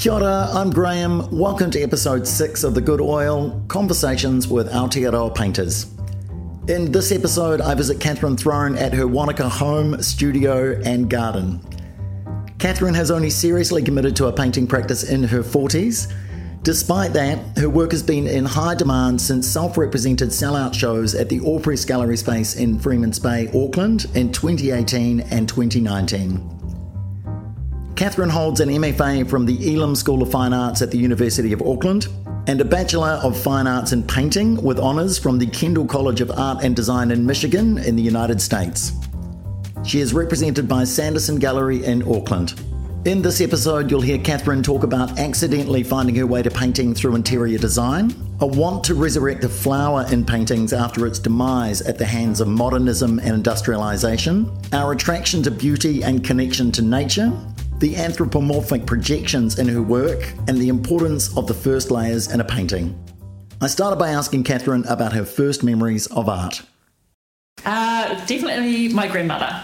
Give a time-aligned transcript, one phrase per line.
[0.00, 1.30] Kia ora, I'm Graham.
[1.30, 5.92] Welcome to episode 6 of The Good Oil Conversations with Aotearoa Painters.
[6.68, 11.60] In this episode, I visit Katherine Throne at her Wanaka home, studio, and garden.
[12.58, 16.10] Katherine has only seriously committed to a painting practice in her 40s.
[16.62, 21.28] Despite that, her work has been in high demand since self represented sellout shows at
[21.28, 26.59] the Allpress Gallery Space in Freeman's Bay, Auckland in 2018 and 2019.
[28.00, 31.60] Katherine holds an MFA from the Elam School of Fine Arts at the University of
[31.60, 32.08] Auckland
[32.46, 36.30] and a Bachelor of Fine Arts in Painting with honours from the Kendall College of
[36.30, 38.92] Art and Design in Michigan in the United States.
[39.84, 42.58] She is represented by Sanderson Gallery in Auckland.
[43.04, 47.16] In this episode, you'll hear Katherine talk about accidentally finding her way to painting through
[47.16, 52.06] interior design, a want to resurrect the flower in paintings after its demise at the
[52.06, 57.30] hands of modernism and industrialisation, our attraction to beauty and connection to nature,
[57.80, 62.44] the anthropomorphic projections in her work, and the importance of the first layers in a
[62.44, 62.96] painting.
[63.60, 66.62] I started by asking Katherine about her first memories of art.
[67.64, 69.62] Uh, definitely my grandmother.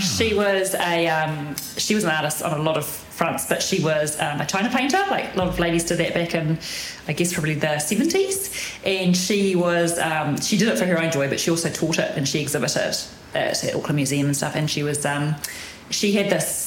[0.00, 3.82] She was a um, she was an artist on a lot of fronts, but she
[3.82, 5.02] was um, a china painter.
[5.10, 6.58] Like a lot of ladies did that back in,
[7.08, 8.50] I guess probably the seventies.
[8.86, 11.98] And she was um, she did it for her own joy, but she also taught
[11.98, 12.96] it and she exhibited
[13.34, 14.56] at, at Auckland Museum and stuff.
[14.56, 15.36] And she was um,
[15.90, 16.65] she had this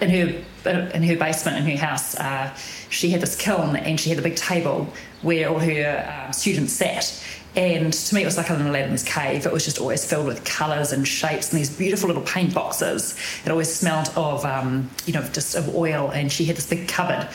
[0.00, 0.44] in her
[0.92, 2.16] in her basement in her house.
[2.16, 2.54] Uh,
[2.90, 4.88] she had this kiln and she had a big table
[5.22, 7.22] where all her um, students sat
[7.56, 9.46] and to me, it was like an Aladdin's cave.
[9.46, 13.16] It was just always filled with colours and shapes and these beautiful little paint boxes.
[13.44, 16.10] It always smelled of, um, you know, just of oil.
[16.10, 17.28] And she had this big cupboard,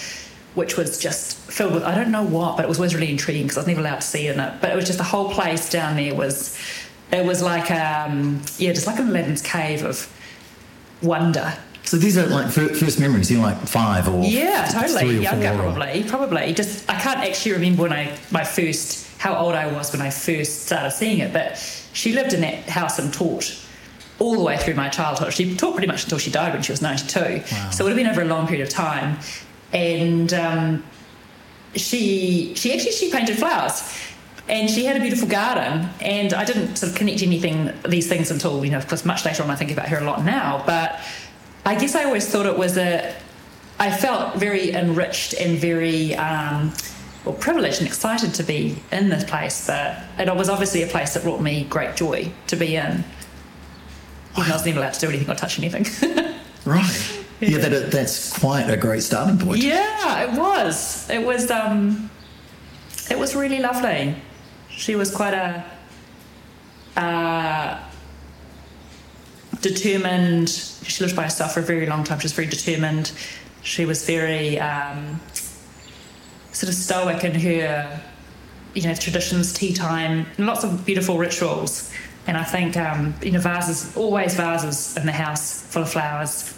[0.55, 3.43] which was just filled with, I don't know what, but it was always really intriguing
[3.43, 4.59] because I was never allowed to see in it.
[4.59, 6.59] But it was just the whole place down there was,
[7.13, 10.13] it was like, um, yeah, just like an Aladdin's cave of
[11.01, 11.53] wonder.
[11.89, 13.31] So these are like first memories.
[13.31, 16.53] You're like five or yeah, totally three or younger, four probably, probably.
[16.53, 20.11] Just I can't actually remember when I my first how old I was when I
[20.11, 21.57] first started seeing it, but
[21.93, 23.59] she lived in that house and taught
[24.19, 25.33] all the way through my childhood.
[25.33, 27.19] She taught pretty much until she died when she was 92.
[27.19, 27.69] Wow.
[27.71, 29.17] So it would have been over a long period of time.
[29.73, 30.83] And um,
[31.73, 33.81] she she actually she painted flowers.
[34.47, 38.31] And she had a beautiful garden, and I didn't sort of connect anything these things
[38.31, 39.51] until you know, of course, much later on.
[39.51, 40.99] I think about her a lot now, but
[41.69, 43.15] I guess I always thought it was a.
[43.77, 46.73] I felt very enriched and very um,
[47.23, 51.13] well privileged and excited to be in this place, but it was obviously a place
[51.13, 53.03] that brought me great joy to be in.
[54.35, 55.85] Even I was never allowed to do anything or touch anything.
[56.65, 57.23] Right.
[57.39, 59.63] Yeah, that, that's quite a great starting point.
[59.63, 61.09] Yeah, it was.
[61.09, 61.49] It was.
[61.49, 62.11] Um,
[63.09, 64.13] it was really lovely.
[64.69, 65.63] She was quite a
[66.99, 67.79] uh,
[69.61, 70.49] determined.
[70.49, 72.19] She lived by herself for a very long time.
[72.19, 73.11] She was very determined.
[73.61, 75.19] She was very um,
[76.51, 78.01] sort of stoic in her,
[78.73, 81.91] you know, traditions, tea time, lots of beautiful rituals.
[82.27, 86.53] And I think, um, you know, vases, always vases in the house full of flowers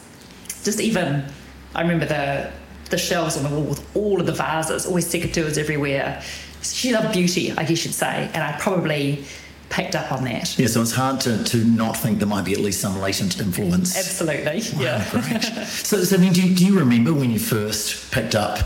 [0.64, 1.26] just even
[1.74, 2.52] I remember the
[2.90, 6.22] the shelves on the wall with all of the vases, always secateurs everywhere.
[6.62, 9.24] She loved beauty, I guess you'd say, and I probably
[9.72, 10.58] picked up on that.
[10.60, 13.40] Yeah, so it's hard to, to not think there might be at least some latent
[13.40, 13.98] influence.
[13.98, 15.04] Absolutely, yeah.
[15.10, 15.42] Great.
[15.66, 18.60] So, so I mean, do, you- do you remember when you first picked up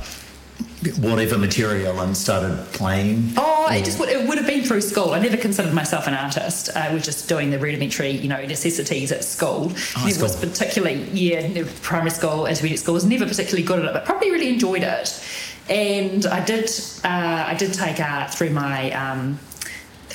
[0.99, 3.31] whatever material and started playing?
[3.37, 5.13] Oh, it just would, it would have been through school.
[5.13, 6.75] I never considered myself an artist.
[6.75, 9.71] I was just doing the rudimentary, you know, necessities at school.
[9.97, 13.93] Oh, Never was particularly, yeah, primary school, intermediate school, was never particularly good at it,
[13.93, 15.23] but probably really enjoyed it.
[15.69, 16.69] And I did,
[17.03, 19.39] uh, I did take art through my, um,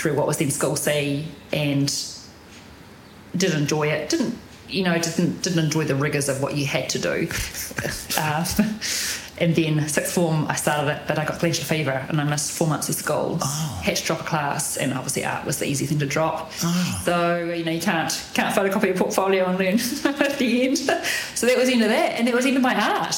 [0.00, 1.92] through what was then School C, and
[3.36, 4.08] did enjoy it.
[4.08, 4.34] Didn't,
[4.66, 7.28] you know, didn't didn't enjoy the rigors of what you had to do.
[8.18, 8.44] Uh,
[9.38, 12.52] and then sixth form, I started it, but I got glandular fever and I missed
[12.52, 13.38] four months of school.
[13.38, 16.52] Had to drop a class, and obviously art was the easy thing to drop.
[17.04, 20.78] So you know you can't can't photocopy your portfolio and learn at the end.
[21.34, 23.16] So that was the end of that, and that was the end of my art.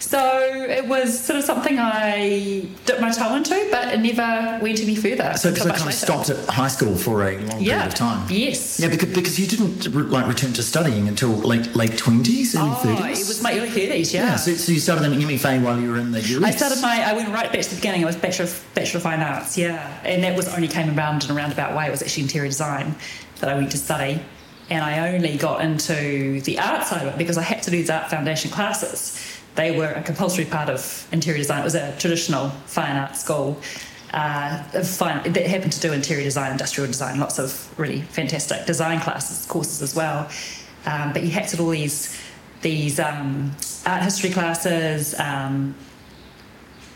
[0.00, 4.80] So it was sort of something I dipped my toe into, but it never went
[4.80, 5.34] any further.
[5.36, 5.92] So, much kind of later.
[5.92, 7.74] stopped at high school for a long Yeah.
[7.74, 8.26] period of time.
[8.30, 8.80] Yes.
[8.80, 12.70] Yeah, because, because you didn't re- like return to studying until late late twenties, early
[12.70, 13.20] Oh, thirties.
[13.20, 14.12] it was my early thirties.
[14.14, 14.36] yeah.
[14.36, 16.44] So, so you started an MFA while you were in the US.
[16.44, 17.02] I started my.
[17.08, 18.02] I went right back to the beginning.
[18.02, 19.58] I was bachelor of, bachelor of fine arts.
[19.58, 21.86] Yeah, and that was only came around in a roundabout way.
[21.86, 22.94] It was actually interior design
[23.40, 24.22] that I went to study,
[24.70, 27.76] and I only got into the art side of it because I had to do
[27.76, 29.20] these art foundation classes.
[29.54, 31.60] They were a compulsory part of interior design.
[31.60, 33.60] It was a traditional fine art school.
[34.12, 39.00] Uh, fine, that happened to do interior design, industrial design, lots of really fantastic design
[39.00, 40.28] classes, courses as well.
[40.86, 42.18] Um, but you had to all these
[42.62, 43.52] these um,
[43.86, 45.74] art history classes, um,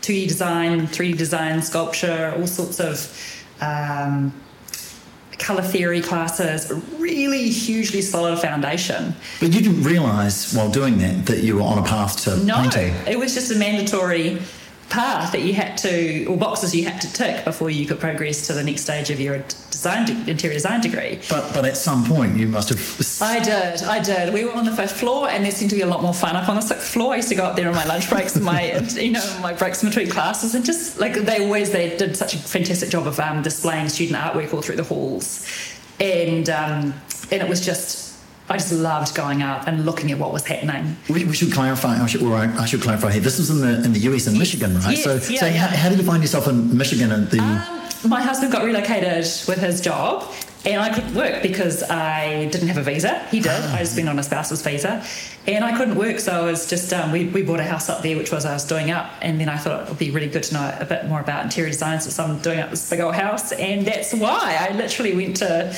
[0.01, 4.31] 2D design, 3D design, sculpture, all sorts of um,
[5.39, 9.13] color theory classes, a really hugely solid foundation.
[9.39, 12.55] But you didn't realise while doing that that you were on a path to No,
[12.61, 12.93] painting.
[13.07, 14.39] it was just a mandatory
[14.89, 18.47] path that you had to, or boxes you had to tick before you could progress
[18.47, 19.43] to the next stage of your
[19.85, 21.19] design, de- interior design degree.
[21.29, 23.21] But but at some point you must have.
[23.21, 24.33] I did, I did.
[24.33, 26.35] We were on the fifth floor, and there seemed to be a lot more fun
[26.35, 27.13] up on the sixth floor.
[27.13, 29.53] I used to go up there on my lunch breaks and my, you know, my
[29.53, 33.05] breaks in between classes, and just like they always they did such a fantastic job
[33.07, 35.47] of um, displaying student artwork all through the halls,
[35.99, 36.93] and um,
[37.31, 38.03] and it was just.
[38.47, 40.95] I just loved going up and looking at what was happening.
[41.09, 41.99] We, we should clarify.
[41.99, 43.19] I should, or I, I should clarify here.
[43.19, 44.95] This was in the in the US in Michigan, right?
[44.95, 45.51] Yes, so yeah, so yeah.
[45.53, 47.39] How, how did you find yourself in Michigan at the?
[47.39, 50.31] Um, my husband got relocated with his job,
[50.65, 53.19] and I couldn't work because I didn't have a visa.
[53.29, 53.51] He did.
[53.51, 55.05] I just been on a spouse's visa,
[55.47, 56.19] and I couldn't work.
[56.19, 58.53] So I was just um, we we bought a house up there, which was I
[58.53, 60.85] was doing up, and then I thought it would be really good to know a
[60.85, 64.13] bit more about interior design so I'm doing up this big old house, and that's
[64.13, 65.75] why I literally went to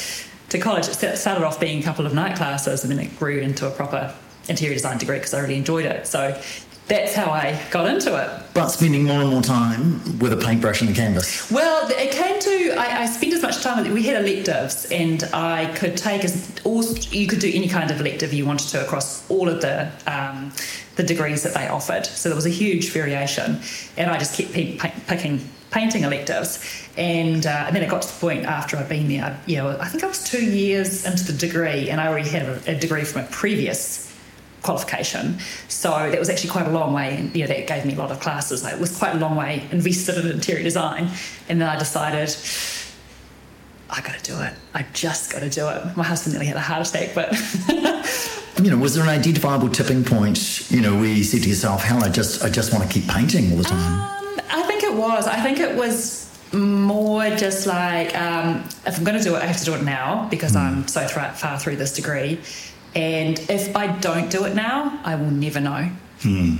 [0.49, 0.87] to college.
[0.87, 3.71] It started off being a couple of night classes, and then it grew into a
[3.71, 4.13] proper
[4.47, 6.07] interior design degree because I really enjoyed it.
[6.07, 6.39] So.
[6.87, 8.29] That's how I got into it.
[8.53, 11.51] but spending more and more time with a paintbrush and a canvas.
[11.51, 13.91] Well, it came to I, I spent as much time.
[13.93, 17.99] We had electives, and I could take as all you could do any kind of
[17.99, 20.53] elective you wanted to across all of the um,
[20.95, 22.05] the degrees that they offered.
[22.05, 23.59] So there was a huge variation,
[23.97, 26.63] and I just kept picking painting electives,
[26.95, 29.37] and uh, and then it got to the point after I'd been there.
[29.45, 32.43] You know, I think I was two years into the degree, and I already had
[32.43, 34.06] a, a degree from a previous
[34.67, 35.39] qualification.
[35.69, 37.97] So that was actually quite a long way, and you know that gave me a
[38.03, 38.63] lot of classes.
[38.63, 41.03] Like, it was quite a long way invested in interior design,
[41.49, 42.29] and then I decided.
[43.89, 44.53] I got to do it.
[44.73, 45.95] I just got to do it.
[45.95, 47.29] My husband nearly had a heart attack, but
[48.63, 50.69] You know, was there an identifiable tipping point?
[50.71, 53.07] You know, where you said to yourself, "Hell, I just I just want to keep
[53.07, 55.27] painting all the time." Um, I think it was.
[55.27, 59.45] I think it was more just like um, if I'm going to do it, I
[59.45, 62.41] have to do it now because I'm so thra- far through this degree.
[62.97, 65.89] And if I don't do it now, I will never know.
[66.21, 66.55] Hmm.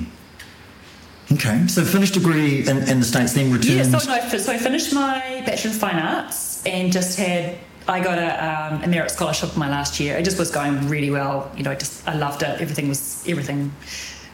[1.31, 3.75] Okay, so finished degree in, in the states, then returned.
[3.75, 7.57] Yeah, so, no, so I finished my Bachelor of Fine Arts and just had.
[7.89, 10.18] I got a, um, a merit scholarship my last year.
[10.18, 11.50] It just was going really well.
[11.56, 12.62] You know, I just I loved it.
[12.62, 13.72] Everything was everything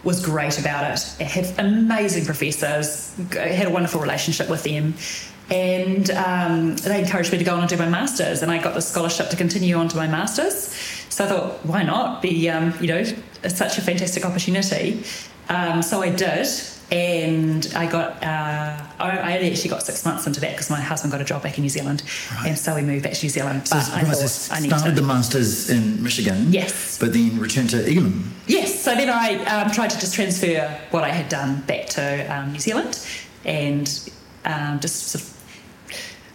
[0.03, 1.15] was great about it.
[1.19, 3.15] I had amazing professors.
[3.33, 4.95] I had a wonderful relationship with them,
[5.49, 8.41] and um, they encouraged me to go on and do my masters.
[8.41, 10.69] And I got the scholarship to continue on to my masters.
[11.09, 12.21] So I thought, why not?
[12.21, 12.97] Be um, you know,
[13.43, 15.03] it's such a fantastic opportunity.
[15.49, 16.47] Um, so I did,
[16.91, 18.23] and I got.
[18.23, 21.57] Uh, I, actually got six months into that because my husband got a job back
[21.57, 22.01] in New Zealand,
[22.45, 23.67] and so we moved back to New Zealand.
[23.67, 25.01] So, But I right, thought so I need started to.
[25.01, 26.53] the masters in Michigan.
[26.53, 26.97] Yes.
[26.99, 28.33] but then returned to Elam.
[28.47, 32.33] Yes, so then I um, tried to just transfer what I had done back to
[32.33, 33.05] um, New Zealand
[33.43, 34.09] and
[34.45, 35.29] um, just sort of.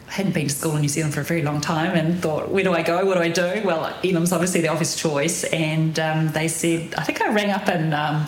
[0.08, 2.48] I hadn't been to school in New Zealand for a very long time and thought,
[2.48, 3.04] where do I go?
[3.04, 3.60] What do I do?
[3.62, 5.44] Well, Elam's obviously the obvious choice.
[5.44, 8.26] And um, they said, I think I rang up in, um,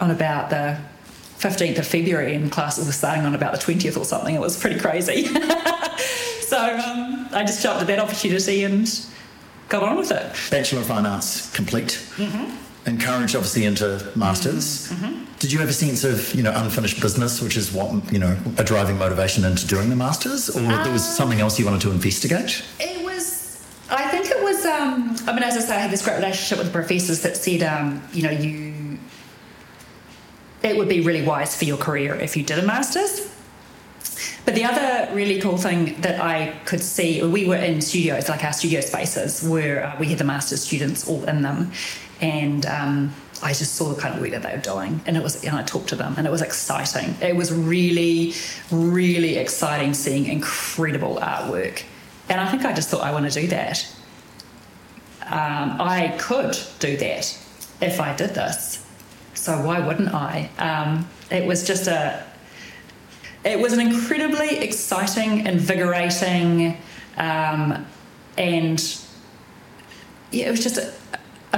[0.00, 0.78] on about the
[1.38, 4.34] 15th of February and classes were starting on about the 20th or something.
[4.34, 5.26] It was pretty crazy.
[6.40, 8.90] so um, I just jumped at that opportunity and
[9.68, 10.32] got on with it.
[10.50, 12.04] Bachelor of Fine Arts complete.
[12.16, 12.65] Mm-hmm.
[12.86, 14.88] Encouraged, obviously, into masters.
[14.92, 15.24] Mm-hmm.
[15.38, 18.38] Did you have a sense of, you know, unfinished business, which is what, you know,
[18.58, 21.82] a driving motivation into doing the masters, or there was Um, something else you wanted
[21.82, 22.62] to investigate?
[22.78, 23.62] It was.
[23.90, 24.64] I think it was.
[24.64, 27.36] Um, I mean, as I say, I had this great relationship with the professors that
[27.36, 28.98] said, um, you know, you.
[30.62, 33.32] It would be really wise for your career if you did a masters.
[34.44, 38.44] But the other really cool thing that I could see, we were in studios, like
[38.44, 41.72] our studio spaces, where uh, we had the master's students all in them,
[42.20, 45.22] and um, I just saw the kind of work that they were doing, and it
[45.22, 47.14] was, and I talked to them, and it was exciting.
[47.20, 48.34] It was really,
[48.70, 51.82] really exciting seeing incredible artwork,
[52.28, 53.86] and I think I just thought I want to do that.
[55.26, 57.38] Um, I could do that
[57.80, 58.86] if I did this,
[59.34, 60.48] so why wouldn't I?
[60.58, 62.24] Um, it was just a
[63.46, 66.76] it was an incredibly exciting, invigorating,
[67.16, 67.86] um,
[68.36, 68.98] and
[70.32, 70.92] yeah, it was just a,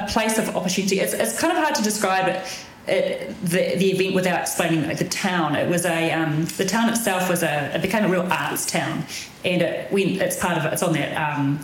[0.02, 1.00] a place of opportunity.
[1.00, 4.98] It's, it's kind of hard to describe it, it the, the event without explaining like,
[4.98, 5.56] the town.
[5.56, 9.04] It was a um, the town itself was a it became a real arts town,
[9.44, 10.20] and it went.
[10.20, 10.72] It's part of.
[10.72, 11.60] It's on that um,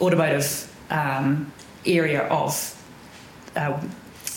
[0.00, 1.52] automotive um,
[1.84, 2.76] area of.
[3.56, 3.80] Uh,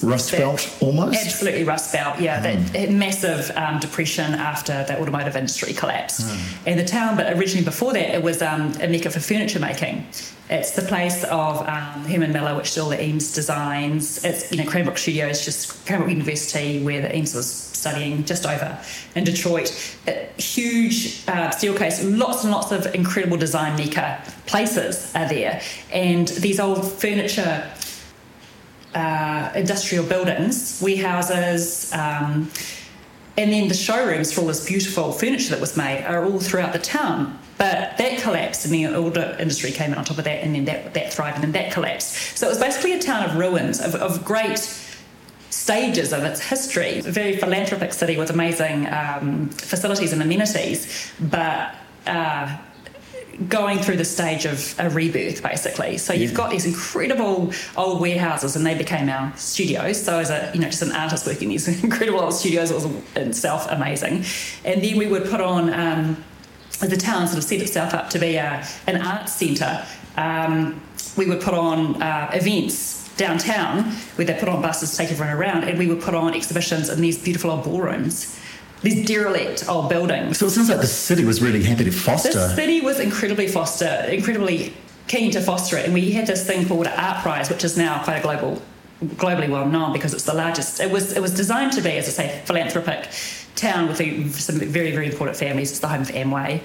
[0.01, 1.25] Rust Belt almost?
[1.25, 2.43] Absolutely Rust Belt, yeah.
[2.43, 2.71] Mm.
[2.71, 6.21] That, massive um, depression after the automotive industry collapsed.
[6.21, 6.67] Mm.
[6.67, 10.05] And the town, but originally before that, it was um, a mecca for furniture making.
[10.49, 14.23] It's the place of um, Herman Miller, which still the Eames designs.
[14.25, 18.79] It's, you know, Cranbrook Studios, just Cranbrook University, where the Eames was studying just over
[19.15, 19.71] in Detroit.
[20.07, 25.61] A huge uh, Steelcase, lots and lots of incredible design mecca places are there.
[25.91, 27.69] And these old furniture
[28.95, 32.49] uh, industrial buildings, warehouses, um,
[33.35, 36.73] and then the showrooms for all this beautiful furniture that was made are all throughout
[36.73, 37.39] the town.
[37.57, 40.55] But that collapsed, and then all the industry came in on top of that, and
[40.55, 42.37] then that, that thrived, and then that collapsed.
[42.37, 44.59] So it was basically a town of ruins, of, of great
[45.49, 46.99] stages of its history.
[46.99, 52.57] A very philanthropic city with amazing um, facilities and amenities, but uh,
[53.49, 55.97] going through the stage of a rebirth basically.
[55.97, 60.03] So you've got these incredible old warehouses and they became our studios.
[60.03, 62.85] So as a you know just an artist working these incredible old studios it was
[62.85, 64.23] in itself amazing.
[64.63, 66.23] And then we would put on um,
[66.79, 69.85] the town sort of set itself up to be a, an art centre.
[70.15, 70.81] Um,
[71.17, 73.83] we would put on uh, events downtown
[74.15, 76.89] where they put on buses to take everyone around and we would put on exhibitions
[76.89, 78.39] in these beautiful old ballrooms
[78.83, 80.37] these derelict old buildings.
[80.37, 82.33] So it sounds like the city was really happy to foster.
[82.33, 84.73] The city was incredibly foster, incredibly
[85.07, 88.03] keen to foster it, and we had this thing called Art Prize, which is now
[88.03, 88.61] quite a global,
[89.09, 90.79] globally well known because it's the largest.
[90.79, 93.09] It was it was designed to be, as I say, philanthropic
[93.55, 93.97] town with
[94.39, 95.71] some very very important families.
[95.71, 96.61] It's the home of Amway.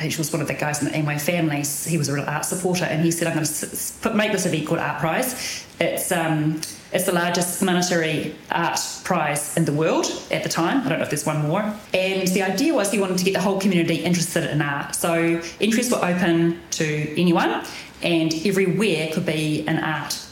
[0.00, 1.84] He was one of the guys in the Amway families.
[1.84, 4.66] He was a real art supporter, and he said, "I'm going to make this event
[4.66, 5.64] called Art Prize.
[5.78, 6.60] It's um,
[6.92, 10.84] it's the largest monetary art prize in the world at the time.
[10.84, 11.62] I don't know if there's one more.
[11.94, 14.94] And the idea was he wanted to get the whole community interested in art.
[14.94, 17.64] So entries were open to anyone,
[18.02, 20.26] and everywhere could be an art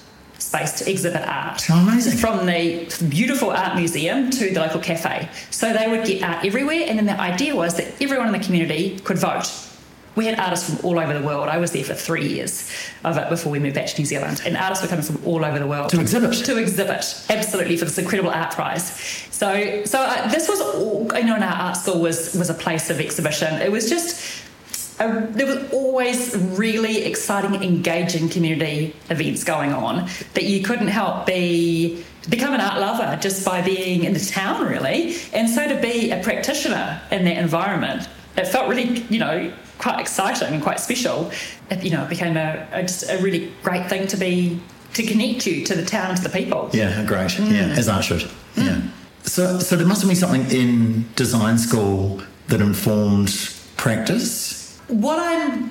[0.51, 1.63] space to exhibit art.
[1.71, 2.19] Oh, amazing.
[2.19, 5.29] From the beautiful art museum to the local cafe.
[5.51, 8.45] So they would get art everywhere, and then the idea was that everyone in the
[8.47, 9.47] community could vote
[10.17, 11.49] we had artists from all over the world.
[11.49, 12.71] I was there for three years
[13.05, 15.45] of it before we moved back to New Zealand, and artists were coming from all
[15.45, 16.35] over the world to exhibit.
[16.45, 18.91] To exhibit, absolutely, for this incredible art prize.
[19.31, 22.55] So, so uh, this was, all, you know, in our art school was was a
[22.55, 23.55] place of exhibition.
[23.63, 24.47] It was just.
[25.01, 31.27] A, there was always really exciting, engaging community events going on that you couldn't help
[31.27, 35.17] be become an art lover just by being in the town, really.
[35.33, 39.99] And so to be a practitioner in that environment, it felt really, you know, quite
[40.01, 41.31] exciting and quite special.
[41.71, 44.61] It, you know, it became a, a, just a really great thing to be
[44.95, 46.69] to connect you to the town and to the people.
[46.73, 47.31] Yeah, great.
[47.31, 47.53] Mm.
[47.53, 48.23] Yeah, as art should.
[48.57, 48.67] Mm.
[48.67, 48.81] Yeah.
[49.23, 54.50] So, so there must have been something in design school that informed practice
[54.91, 55.71] what I'm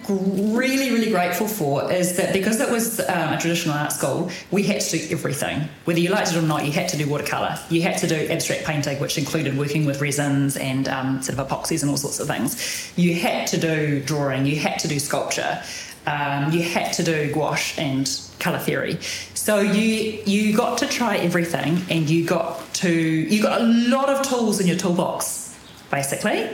[0.56, 4.64] really, really grateful for is that because it was um, a traditional art school, we
[4.64, 5.68] had to do everything.
[5.86, 7.60] Whether you liked it or not, you had to do watercolour.
[7.70, 11.48] You had to do abstract painting, which included working with resins and um, sort of
[11.48, 12.94] epoxies and all sorts of things.
[12.96, 14.46] You had to do drawing.
[14.46, 15.62] You had to do sculpture.
[16.08, 18.10] Um, you had to do gouache and
[18.40, 19.00] colour theory.
[19.34, 24.10] So you you got to try everything, and you got to you got a lot
[24.10, 25.56] of tools in your toolbox,
[25.92, 26.50] basically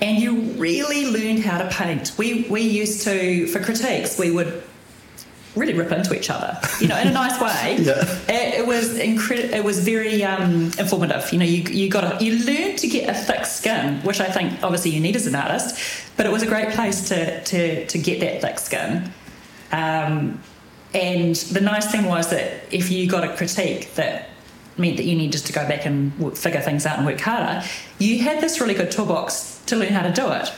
[0.00, 2.12] and you really learned how to paint.
[2.16, 4.62] We we used to for critiques we would
[5.56, 7.76] really rip into each other, you know, in a nice way.
[7.80, 8.04] yeah.
[8.28, 9.54] It, it was incredible.
[9.54, 11.32] It was very um, informative.
[11.32, 14.30] You know, you you got to, you learn to get a thick skin, which I
[14.30, 15.78] think obviously you need as an artist.
[16.16, 19.12] But it was a great place to to to get that thick skin.
[19.72, 20.40] Um,
[20.92, 24.28] and the nice thing was that if you got a critique that
[24.76, 27.64] meant that you needed to go back and figure things out and work harder,
[27.98, 30.52] you had this really good toolbox to learn how to do it.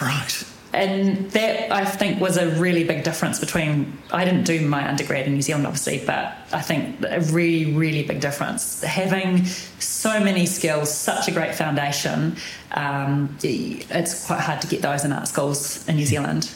[0.00, 0.44] Right.
[0.72, 3.96] And that I think was a really big difference between.
[4.10, 8.02] I didn't do my undergrad in New Zealand, obviously, but I think a really, really
[8.02, 8.82] big difference.
[8.82, 9.44] Having
[9.78, 12.36] so many skills, such a great foundation,
[12.72, 16.50] um, it's quite hard to get those in art schools in New Zealand.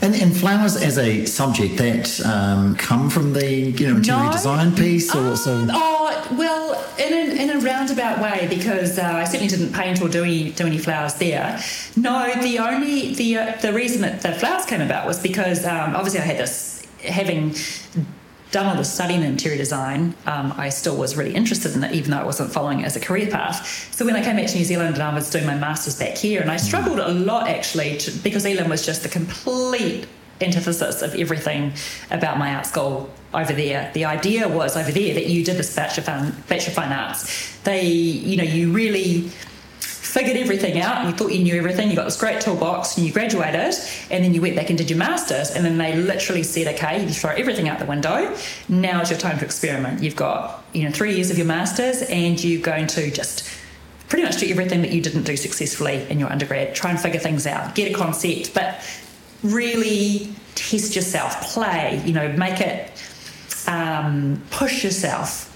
[0.00, 4.32] And, and flowers as a subject that um, come from the you know interior no.
[4.32, 9.24] design piece, or uh, Oh well, in a, in a roundabout way, because uh, I
[9.24, 11.60] certainly didn't paint or do any do any flowers there.
[11.96, 15.94] No, the only the uh, the reason that the flowers came about was because um,
[15.94, 17.54] obviously I had this having
[18.54, 21.92] done all the studying in interior design, um, I still was really interested in it,
[21.92, 23.92] even though I wasn't following it as a career path.
[23.92, 26.16] So when I came back to New Zealand and I was doing my master's back
[26.16, 30.06] here, and I struggled a lot actually to, because Elam was just the complete
[30.40, 31.72] antithesis of everything
[32.12, 33.90] about my art school over there.
[33.92, 37.58] The idea was over there that you did this bachelor bachelor fine arts.
[37.64, 39.30] They, you know, you really
[40.14, 43.04] figured everything out and you thought you knew everything, you got this great toolbox and
[43.04, 43.74] you graduated
[44.12, 47.02] and then you went back and did your masters and then they literally said, okay,
[47.02, 48.32] you throw everything out the window.
[48.68, 50.04] Now is your time to experiment.
[50.04, 53.50] You've got, you know, three years of your masters and you're going to just
[54.08, 56.76] pretty much do everything that you didn't do successfully in your undergrad.
[56.76, 58.80] Try and figure things out, get a concept, but
[59.42, 62.88] really test yourself, play, you know, make it
[63.66, 65.50] um, push yourself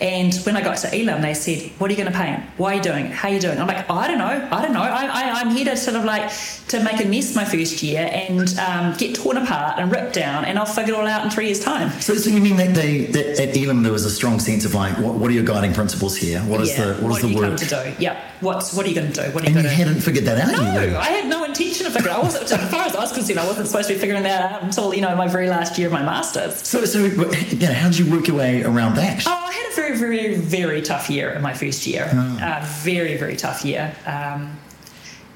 [0.00, 2.42] and when I got to Elam, they said, "What are you going to paint?
[2.56, 3.12] Why are you doing it?
[3.12, 4.48] How are you doing?" I'm like, "I don't know.
[4.50, 4.82] I don't know.
[4.82, 6.30] I, am here to sort of like
[6.68, 10.44] to make a mess my first year and um, get torn apart and ripped down,
[10.44, 12.74] and I'll figure it all out in three years' time." So, so you mean that,
[12.74, 15.44] they, that at Elam there was a strong sense of like, what, what are your
[15.44, 16.40] guiding principles here?
[16.40, 17.58] What is yeah, the what, what is the work?
[17.58, 17.94] to do?
[17.98, 18.20] Yeah.
[18.40, 19.30] What's what are you going to do?
[19.32, 20.52] What are you and you hadn't figured that out.
[20.52, 22.14] No, I had no intention of figuring.
[22.14, 24.52] I wasn't, as far as I was concerned, I wasn't supposed to be figuring that
[24.52, 26.66] out until you know my very last year of my masters.
[26.66, 27.16] So, so you
[27.58, 29.24] know, how did you work your way around that?
[29.26, 32.08] Oh, I had a very, very, very tough year in my first year.
[32.12, 34.58] Uh, very, very tough year, um,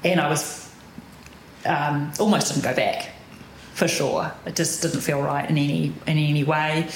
[0.03, 0.71] and I was
[1.65, 3.11] um, almost didn't go back
[3.73, 4.31] for sure.
[4.45, 6.87] It just didn't feel right in any in any way.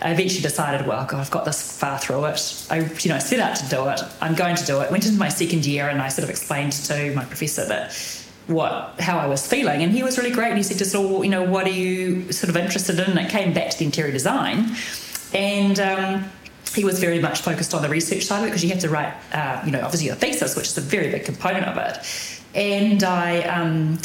[0.00, 2.66] I eventually decided, well, God, I've got this far through it.
[2.70, 4.00] I, you know, set out to do it.
[4.20, 4.92] I'm going to do it.
[4.92, 7.92] Went into my second year and I sort of explained to my professor that
[8.46, 10.48] what how I was feeling, and he was really great.
[10.48, 13.10] And he said, just, oh, you know, what are you sort of interested in?
[13.10, 14.76] And it came back to the interior design,
[15.34, 15.78] and.
[15.80, 16.24] Um,
[16.74, 18.88] he was very much focused on the research side of it because you have to
[18.88, 21.98] write, uh, you know, obviously your thesis, which is a very big component of it.
[22.54, 23.98] And I um,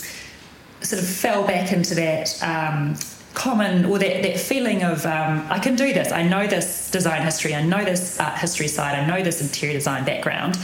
[0.81, 2.95] sort of fell back into that um,
[3.33, 6.11] common or that, that feeling of um, I can do this.
[6.11, 7.55] I know this design history.
[7.55, 8.97] I know this art history side.
[8.97, 10.57] I know this interior design background.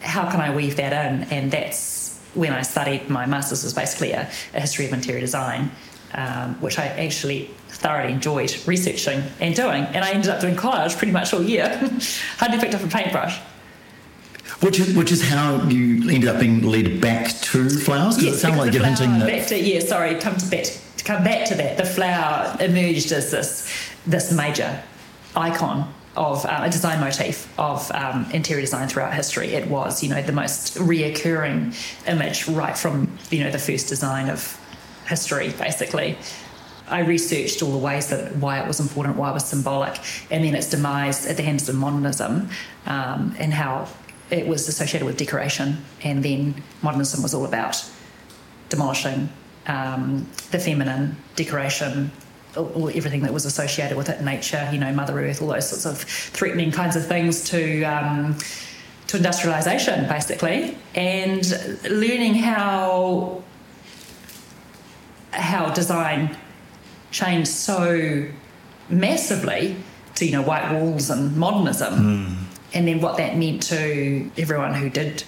[0.00, 1.24] How can I weave that in?
[1.30, 5.70] And that's when I studied my master's was basically a, a history of interior design,
[6.14, 9.84] um, which I actually thoroughly enjoyed researching and doing.
[9.84, 11.68] And I ended up doing collage pretty much all year.
[12.38, 13.38] Hardly picked up a paintbrush.
[14.60, 18.16] Which is, which is how you ended up being led back to flowers?
[18.16, 19.26] Because yes, it sounds like you're hinting that.
[19.26, 20.66] Back to, yeah, sorry, come to back
[21.02, 23.68] to come back to that, the flower emerged as this
[24.06, 24.82] this major
[25.34, 29.54] icon of uh, a design motif of um, interior design throughout history.
[29.54, 31.74] It was, you know, the most reoccurring
[32.06, 34.58] image right from, you know, the first design of
[35.06, 36.16] history, basically.
[36.88, 39.98] I researched all the ways that why it was important, why it was symbolic,
[40.30, 42.50] and then its demise at the hands of modernism,
[42.86, 43.88] um, and how
[44.30, 47.82] it was associated with decoration, and then modernism was all about
[48.68, 49.28] demolishing
[49.66, 52.10] um, the feminine decoration,
[52.56, 55.86] all, everything that was associated with it, nature, you know, Mother Earth, all those sorts
[55.86, 58.36] of threatening kinds of things to um,
[59.06, 61.44] to industrialization, basically, and
[61.84, 63.42] learning how
[65.32, 66.36] how design
[67.10, 68.26] changed so
[68.88, 69.76] massively
[70.14, 72.36] to you know white walls and modernism, mm.
[72.74, 75.24] and then what that meant to everyone who did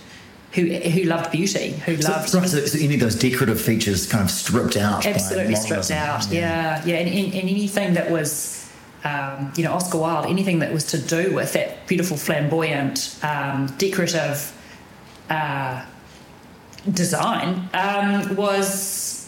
[0.55, 2.35] who who loved beauty, who so, loved.
[2.35, 5.05] Right, so, so, any of those decorative features kind of stripped out.
[5.05, 6.31] Absolutely stripped out.
[6.31, 6.97] Yeah, yeah, yeah.
[6.97, 8.71] And, and, and, anything that was,
[9.03, 13.67] um, you know, Oscar Wilde, anything that was to do with that beautiful, flamboyant, um,
[13.79, 14.53] decorative
[15.29, 15.85] uh,
[16.93, 19.24] design um, was,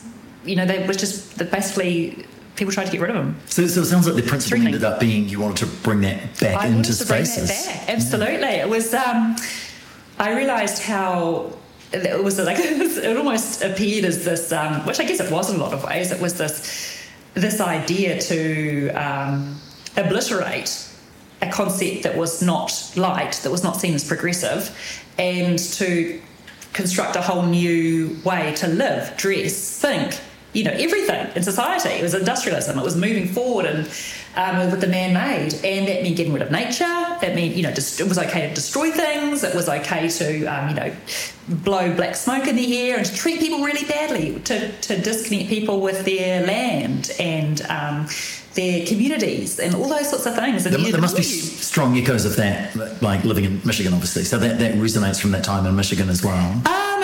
[0.47, 3.37] you know, they was just basically people tried to get rid of them.
[3.47, 6.41] So, so it sounds like the principle ended up being you wanted to bring that
[6.41, 7.49] back I into spaces.
[7.49, 7.97] Bring that back.
[7.97, 8.65] Absolutely, yeah.
[8.65, 8.95] it was.
[8.95, 9.37] Um,
[10.19, 11.53] I realised how
[11.93, 15.57] it was like it almost appeared as this, um, which I guess it was in
[15.57, 16.11] a lot of ways.
[16.11, 19.61] It was this this idea to um,
[19.97, 20.89] obliterate
[21.43, 24.75] a concept that was not light, that was not seen as progressive,
[25.19, 26.21] and to
[26.73, 30.19] construct a whole new way to live, dress, think,
[30.57, 31.91] you know, everything in society.
[31.91, 32.79] It was industrialism.
[32.79, 33.89] It was moving forward and
[34.37, 36.85] um, with the man-made, and that meant getting rid of nature.
[36.85, 39.45] That meant you know just, it was okay to destroy things.
[39.45, 40.97] It was okay to um, you know
[41.49, 45.51] blow black smoke in the air and to treat people really badly, to to disconnect
[45.51, 47.61] people with their land and.
[47.69, 48.09] Um,
[48.57, 50.67] their communities and all those sorts of things.
[50.67, 54.25] And there, there must be strong echoes of that, like living in Michigan, obviously.
[54.25, 56.63] So that, that resonates from that time in Michigan as well.
[56.67, 56.97] Um,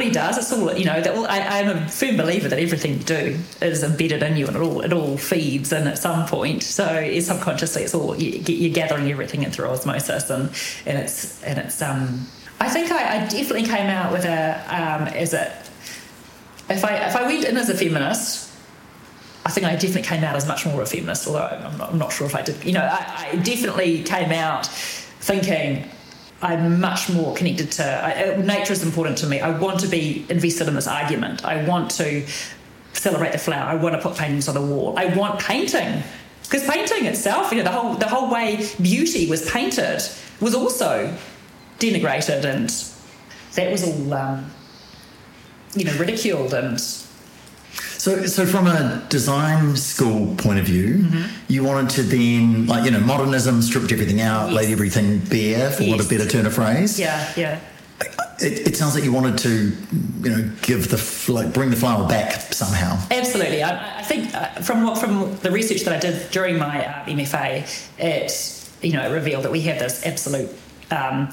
[0.00, 0.38] probably does.
[0.38, 1.02] It's all you know.
[1.14, 4.56] All, I, am a firm believer that everything you do is embedded in you, and
[4.56, 6.62] it all it all feeds in at some point.
[6.62, 10.50] So it's subconsciously, it's all you, you're gathering everything in through osmosis, and
[10.86, 11.82] and it's and it's.
[11.82, 12.26] Um,
[12.60, 15.46] I think I, I definitely came out with a um, as a
[16.68, 18.49] if I if I went in as a feminist.
[19.44, 21.90] I think I definitely came out as much more of a feminist, although I'm not,
[21.92, 22.62] I'm not sure if I did.
[22.64, 25.88] You know, I, I definitely came out thinking
[26.42, 29.40] I'm much more connected to I, uh, nature is important to me.
[29.40, 31.44] I want to be invested in this argument.
[31.44, 32.26] I want to
[32.92, 33.68] celebrate the flower.
[33.68, 34.94] I want to put paintings on the wall.
[34.96, 36.02] I want painting
[36.42, 40.02] because painting itself, you know, the whole the whole way beauty was painted
[40.40, 41.14] was also
[41.78, 42.70] denigrated and
[43.54, 44.50] that was all, um,
[45.74, 46.80] you know, ridiculed and
[48.00, 51.52] so, so from a design school point of view, mm-hmm.
[51.52, 54.56] you wanted to then, like, you know, modernism stripped everything out, yes.
[54.56, 55.90] laid everything bare, for yes.
[55.90, 56.98] want a better turn of phrase.
[56.98, 57.60] Yeah, yeah.
[58.38, 59.76] It, it, sounds like you wanted to,
[60.22, 62.98] you know, give the like bring the flower back somehow.
[63.10, 66.86] Absolutely, I, I think uh, from what from the research that I did during my
[66.86, 70.48] uh, MFA, it you know it revealed that we have this absolute.
[70.90, 71.28] Um,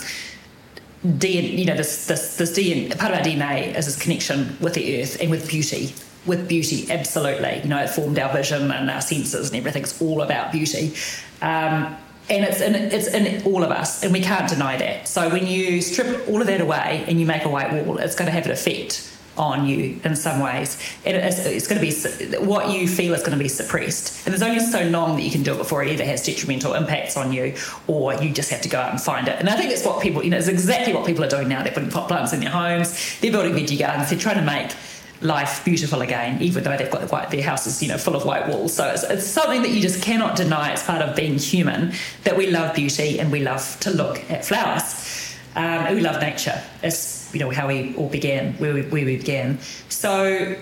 [1.06, 4.74] DNA, you know, this this this DNA, part of our DNA is this connection with
[4.74, 5.94] the earth and with beauty
[6.28, 7.62] with beauty, absolutely.
[7.64, 9.84] You know, it formed our vision and our senses and everything.
[9.84, 10.94] It's all about beauty.
[11.42, 11.96] Um,
[12.30, 15.08] and it's in, it's in all of us, and we can't deny that.
[15.08, 18.16] So when you strip all of that away and you make a white wall, it's
[18.16, 20.82] going to have an effect on you in some ways.
[21.06, 24.26] And it's, it's going to be what you feel is going to be suppressed.
[24.26, 26.74] And there's only so long that you can do it before it either has detrimental
[26.74, 27.54] impacts on you
[27.88, 29.40] or you just have to go out and find it.
[29.40, 31.64] And I think that's what people, you know, it's exactly what people are doing now.
[31.64, 34.72] They're putting pot plants in their homes, they're building veggie gardens, they're trying to make
[35.22, 38.26] life beautiful again, even though they've got the white, their houses, you know, full of
[38.26, 38.74] white walls.
[38.74, 40.72] So it's, it's something that you just cannot deny.
[40.72, 44.46] It's part of being human that we love beauty and we love to look at
[44.46, 45.36] flowers.
[45.56, 46.62] Um, we love nature.
[46.84, 49.60] It's you know how we all began, where we, where we began.
[49.90, 50.56] So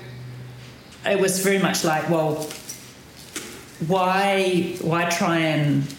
[1.06, 2.50] it was very much like, well,
[3.88, 5.94] why why try and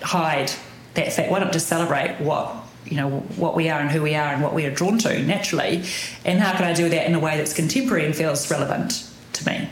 [0.00, 0.52] hide
[0.94, 1.30] that fact?
[1.30, 4.42] Why not just celebrate what you know what we are and who we are and
[4.42, 5.82] what we are drawn to naturally
[6.24, 9.46] and how can i do that in a way that's contemporary and feels relevant to
[9.46, 9.68] me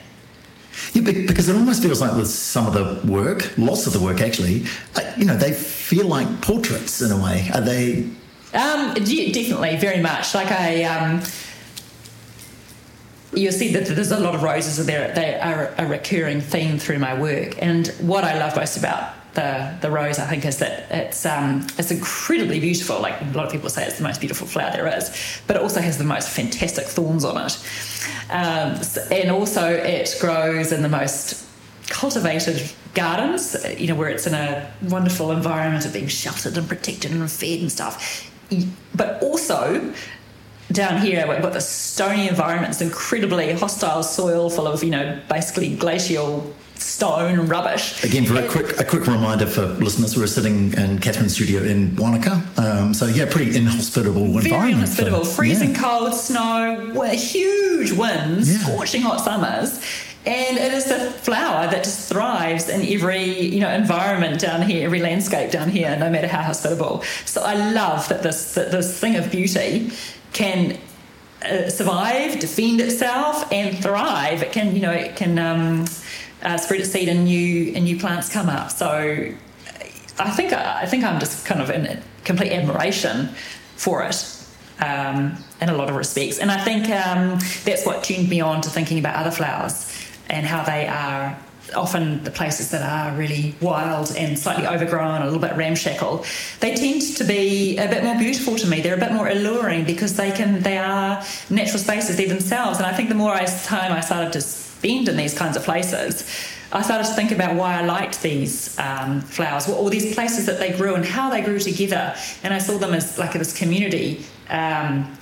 [0.93, 4.21] yeah, because it almost feels like with some of the work, lots of the work
[4.21, 4.65] actually,
[4.97, 7.49] uh, you know, they feel like portraits in a way.
[7.55, 8.09] Are they?
[8.53, 10.35] Um, definitely, very much.
[10.35, 11.23] Like I, um,
[13.33, 15.13] you'll see that there's a lot of roses there.
[15.15, 17.61] They are a recurring theme through my work.
[17.63, 21.67] And what I love most about the the rose, I think, is that it's um,
[21.79, 23.01] it's incredibly beautiful.
[23.01, 25.11] Like a lot of people say, it's the most beautiful flower there is,
[25.47, 27.59] but it also has the most fantastic thorns on it,
[28.31, 31.47] um, and also it grows in the most
[31.89, 33.57] cultivated gardens.
[33.79, 37.61] You know, where it's in a wonderful environment of being sheltered and protected and fed
[37.61, 38.31] and stuff.
[38.95, 39.93] But also
[40.73, 45.21] down here we've got the stony environment it's incredibly hostile soil full of you know
[45.29, 48.03] basically glacial stone and rubbish.
[48.05, 51.97] Again, for a quick a quick reminder for listeners, we're sitting in Katherine's studio in
[51.97, 52.43] Wanaka.
[52.57, 54.51] Um, so yeah, pretty inhospitable Very environment.
[54.51, 55.81] Very inhospitable, for, freezing yeah.
[55.81, 58.59] cold, snow, huge winds, yeah.
[58.59, 59.81] scorching hot summers.
[60.27, 64.87] And it is a flower that just thrives in every you know environment down here,
[64.87, 67.03] every landscape down here, no matter how hospitable.
[67.25, 69.93] So I love that this that this thing of beauty
[70.33, 70.79] can
[71.45, 74.43] uh, survive, defend itself, and thrive.
[74.43, 75.39] It can you know it can.
[75.39, 75.87] Um,
[76.45, 78.71] uh, spread seed and new and new plants come up.
[78.71, 78.89] So
[80.19, 83.29] I think I think I'm just kind of in complete admiration
[83.77, 84.31] for it.
[84.81, 88.61] Um, in a lot of respects, and I think um, that's what tuned me on
[88.63, 89.89] to thinking about other flowers
[90.29, 91.39] and how they are
[91.75, 96.25] often the places that are really wild and slightly overgrown, a little bit ramshackle,
[96.61, 98.81] they tend to be a bit more beautiful to me.
[98.81, 102.79] They're a bit more alluring because they can they are natural spaces they themselves.
[102.79, 105.65] And I think the more I, time I started to spend in these kinds of
[105.65, 106.29] places,
[106.73, 110.59] I started to think about why I liked these um, flowers, all these places that
[110.59, 112.15] they grew and how they grew together.
[112.43, 115.17] And I saw them as like this community um,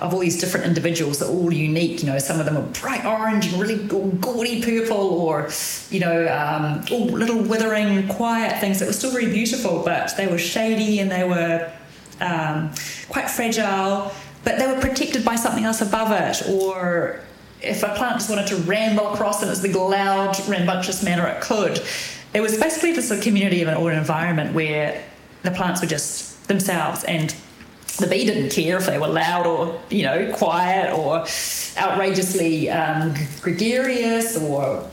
[0.00, 2.02] of all these different individuals that are all unique.
[2.02, 5.48] You know, some of them are bright orange and really gaudy purple, or
[5.90, 10.26] you know, um, all little withering, quiet things that were still very beautiful, but they
[10.26, 11.70] were shady and they were
[12.20, 12.72] um,
[13.08, 14.10] quite fragile.
[14.42, 17.20] But they were protected by something else above it, or
[17.64, 21.40] if a plant just wanted to ramble across in its big, loud, rambunctious manner, it
[21.40, 21.82] could.
[22.32, 25.02] It was basically this community or an environment where
[25.42, 27.34] the plants were just themselves and
[27.98, 31.24] the bee didn't care if they were loud or you know quiet or
[31.78, 34.88] outrageously um, gregarious or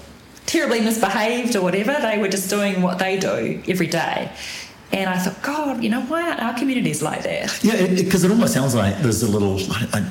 [0.46, 4.32] terribly misbehaved or whatever they were just doing what they do every day
[4.94, 7.64] and I thought, God, you know, why aren't our communities like that?
[7.64, 9.60] Yeah, because it, it, it, almost sounds like there's a little,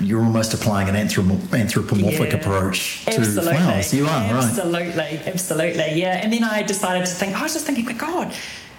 [0.03, 3.57] you're almost applying an anthropomorphic yeah, approach to absolutely.
[3.57, 3.93] flowers.
[3.93, 4.97] You are, absolutely, right.
[4.97, 6.21] Absolutely, absolutely, yeah.
[6.23, 8.33] And then I decided to think, I was just thinking, my God,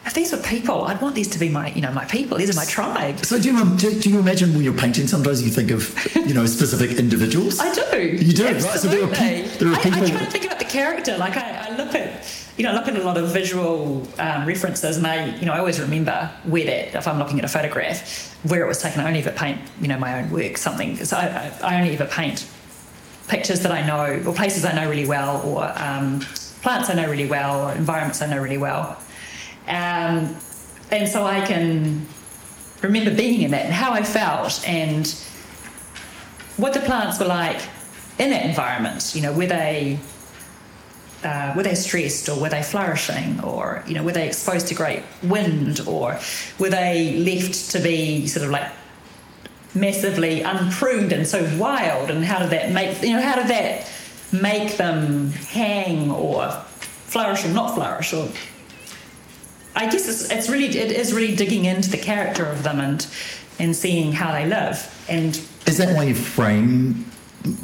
[0.05, 2.37] if these were people, I'd want these to be my, you know, my people.
[2.37, 3.23] These are my tribe.
[3.23, 5.93] So do you, um, do, do you imagine when you're painting, sometimes you think of,
[6.15, 7.59] you know, specific individuals?
[7.61, 8.01] I do.
[8.01, 8.63] You do, Absolutely.
[8.63, 8.79] right?
[8.79, 9.99] So there are, pe- there are people.
[9.99, 11.17] I, I try to think about the character.
[11.17, 14.45] Like I, I look at you know, I look at a lot of visual um,
[14.45, 17.47] references, and I, you know, I always remember where that if I'm looking at a
[17.47, 19.01] photograph, where it was taken.
[19.01, 20.97] I only ever paint, you know, my own work, something.
[20.97, 22.47] So I, I only ever paint
[23.27, 26.19] pictures that I know, or places I know really well, or um,
[26.61, 28.97] plants I know really well, or environments I know really well,
[29.67, 30.35] um,
[30.91, 32.05] and so I can
[32.81, 35.07] remember being in that and how I felt and
[36.57, 37.61] what the plants were like
[38.19, 39.13] in that environment.
[39.15, 39.99] You know, were they
[41.23, 44.75] uh, were they stressed or were they flourishing or you know were they exposed to
[44.75, 46.19] great wind or
[46.59, 48.71] were they left to be sort of like
[49.73, 52.09] massively unpruned and so wild?
[52.09, 53.89] And how did that make you know how did that
[54.31, 58.13] make them hang or flourish or not flourish?
[58.13, 58.29] Or
[59.75, 63.05] I guess it's, it's really it is really digging into the character of them and
[63.59, 65.05] and seeing how they live.
[65.07, 67.05] And is that why you frame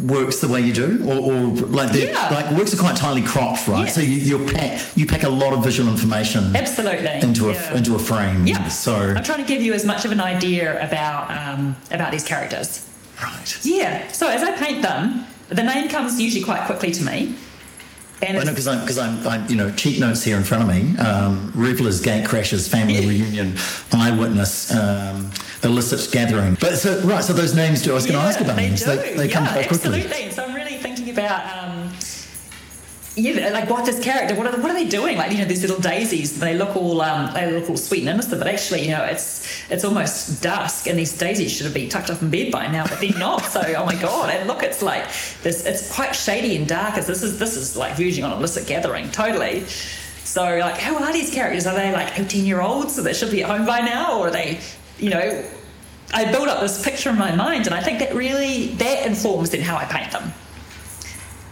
[0.01, 1.37] works the way you do, or, or
[1.67, 2.29] like Yeah.
[2.31, 3.85] like works are quite tightly cropped, right?
[3.85, 3.95] Yes.
[3.95, 7.77] So you you pack you pack a lot of visual information absolutely into a yeah.
[7.77, 8.47] into a frame.
[8.47, 12.11] yeah So I'm trying to give you as much of an idea about um, about
[12.11, 12.69] these characters
[13.21, 13.59] right.
[13.63, 17.35] yeah so as I paint them the name comes usually quite quickly to me
[18.21, 20.43] and I know it's- because I'm because I'm, I'm you know cheat notes here in
[20.43, 20.97] front of me.
[20.97, 23.55] Um, revelers, gate crashes, family reunion,
[23.91, 25.31] eyewitness, um,
[25.63, 26.57] illicit gathering.
[26.59, 27.91] But so right, so those names do.
[27.91, 28.83] I was going to ask about they names.
[28.83, 28.95] Do.
[28.95, 30.01] They, they yeah, come quite quickly.
[30.01, 30.31] absolutely.
[30.31, 31.41] So I'm really thinking about.
[31.63, 31.86] Um,
[33.17, 35.17] yeah, like what this character, what are, what are they doing?
[35.17, 36.39] Like you know, these little daisies.
[36.39, 39.69] They look all um, they look all sweet and innocent, but actually, you know, it's
[39.71, 42.85] it's almost dusk, and these daisies should have been tucked up in bed by now,
[42.87, 43.43] but they're not.
[43.43, 44.29] So oh my god!
[44.29, 45.05] And look, it's like
[45.41, 45.65] this.
[45.65, 46.95] It's quite shady and dark.
[46.95, 49.65] As this is this is like verging on illicit gathering, totally.
[50.27, 51.65] So like, who are these characters?
[51.65, 54.27] Are they like 18 year olds that they should be at home by now, or
[54.27, 54.59] are they,
[54.99, 55.43] you know?
[56.13, 59.49] I build up this picture in my mind, and I think that really that informs
[59.49, 60.31] then how I paint them.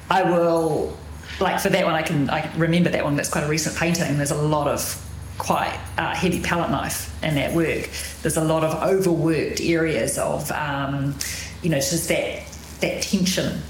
[0.10, 0.95] I will,
[1.39, 3.15] like for that one, I can I remember that one.
[3.15, 4.17] That's quite a recent painting.
[4.17, 5.02] There's a lot of
[5.38, 7.89] quite uh, heavy palette knife in that work.
[8.21, 11.15] There's a lot of overworked areas of, um,
[11.62, 12.43] you know, just that
[12.82, 13.62] that tension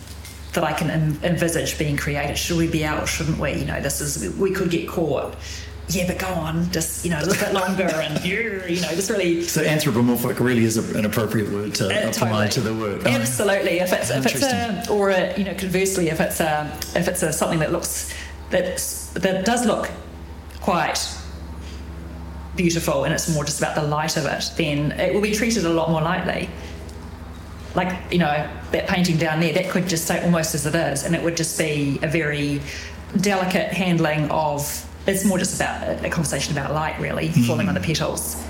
[0.53, 0.89] that I can
[1.23, 2.37] envisage being created.
[2.37, 3.53] Should we be out shouldn't we?
[3.53, 5.35] You know, this is we could get caught.
[5.87, 9.09] Yeah, but go on, just you know, a little bit longer, and you know, just
[9.09, 12.49] really So anthropomorphic really is a, an appropriate word to uh, apply totally.
[12.49, 13.05] to the work.
[13.05, 13.79] Absolutely.
[13.79, 17.21] If it's if it's a or a, you know conversely if it's a if it's
[17.21, 18.11] a something that looks
[18.49, 18.77] that
[19.13, 19.91] that does look
[20.61, 21.07] quite
[22.55, 25.65] beautiful and it's more just about the light of it, then it will be treated
[25.65, 26.49] a lot more lightly.
[27.75, 31.03] Like you know that painting down there, that could just stay almost as it is,
[31.03, 32.61] and it would just be a very
[33.21, 34.81] delicate handling of.
[35.07, 38.43] It's more just about a, conversation about light, really, falling on the petals.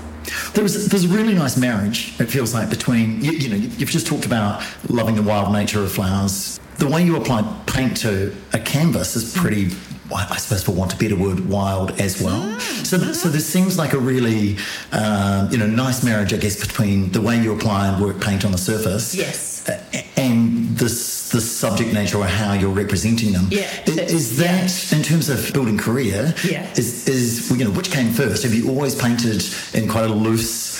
[0.54, 2.18] There's there's a really nice marriage.
[2.20, 5.82] It feels like between you, you know you've just talked about loving the wild nature
[5.82, 6.58] of flowers.
[6.78, 9.70] The way you apply paint to a canvas is pretty.
[10.14, 12.60] I suppose, for want of a better word, wild as well.
[12.60, 14.56] So, so there seems like a really,
[14.92, 18.44] um, you know, nice marriage, I guess, between the way you apply and work paint
[18.44, 19.55] on the surface, Yes.
[20.76, 23.48] This the subject nature or how you're representing them.
[23.50, 26.34] Yeah, is, is that in terms of building career?
[26.44, 26.70] Yeah.
[26.72, 28.42] Is is you know which came first?
[28.44, 30.75] Have you always painted in quite a loose,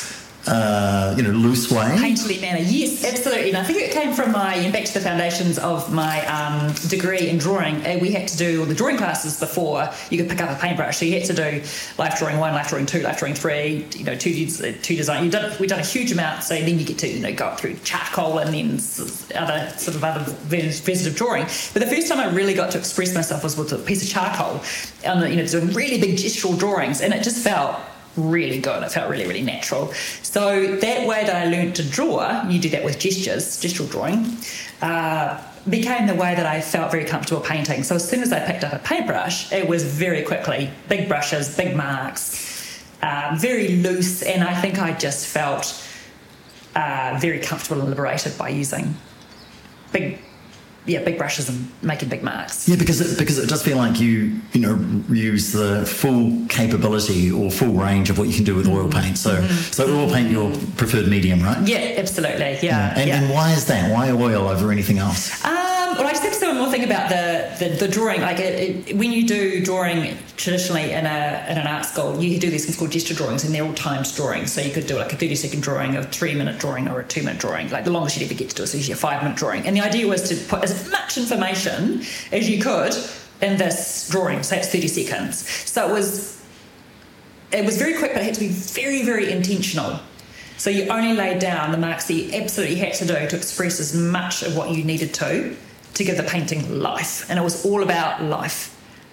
[0.49, 1.85] uh, you know, loose way?
[1.97, 3.49] Painterly manner, yes, absolutely.
[3.49, 6.73] And I think it came from my, and back to the foundations of my um,
[6.89, 7.77] degree in drawing.
[7.87, 10.61] Uh, we had to do all the drawing classes before you could pick up a
[10.61, 10.99] paintbrush.
[10.99, 11.63] So you had to do
[11.99, 15.25] life drawing one, life drawing two, life drawing three, you know, two, des- two design.
[15.25, 16.43] You've done, we've done a huge amount.
[16.45, 18.75] So then you get to, you know, go up through charcoal and then
[19.35, 21.45] other sort of other vegetative drawing.
[21.45, 24.09] But the first time I really got to express myself was with a piece of
[24.09, 24.63] charcoal
[25.05, 27.01] and, you know, doing really big gestural drawings.
[27.01, 27.77] And it just felt
[28.17, 28.83] really good.
[28.83, 29.93] It felt really, really natural.
[30.23, 34.37] So that way that I learned to draw, you do that with gestures, gestural drawing,
[34.83, 37.83] uh, became the way that I felt very comfortable painting.
[37.83, 41.55] So as soon as I picked up a paintbrush, it was very quickly big brushes,
[41.57, 45.83] big marks, uh, very loose, and I think I just felt
[46.75, 48.95] uh, very comfortable and liberated by using
[49.93, 50.19] big,
[50.87, 52.69] yeah, big brushes and making big marks.
[52.69, 54.75] Yeah, because it, because it does feel like you you know
[55.13, 59.19] use the full capability or full range of what you can do with oil paint.
[59.19, 61.67] So so oil paint your preferred medium, right?
[61.67, 62.59] Yeah, absolutely.
[62.63, 63.23] Yeah, And, yeah.
[63.23, 63.91] and why is that?
[63.93, 65.45] Why oil over anything else?
[65.45, 65.66] Um,
[65.99, 68.21] well, I just have one more thing about the, the, the drawing.
[68.21, 72.39] Like, it, it, when you do drawing traditionally in, a, in an art school, you
[72.39, 74.53] do these things called gesture drawings, and they're all timed drawings.
[74.53, 77.05] So you could do like a 30 second drawing, a three minute drawing, or a
[77.05, 77.71] two minute drawing.
[77.71, 79.67] Like, the longest you'd ever get to do is usually a five minute drawing.
[79.67, 82.95] And the idea was to put as much information as you could
[83.41, 84.43] in this drawing.
[84.43, 85.49] So that's 30 seconds.
[85.49, 86.37] So it was
[87.53, 90.01] it was very quick, but it had to be very, very intentional.
[90.59, 93.79] So you only laid down the marks that you absolutely had to do to express
[93.79, 95.57] as much of what you needed to
[95.97, 97.29] to give the painting life.
[97.29, 98.73] And it was all about life.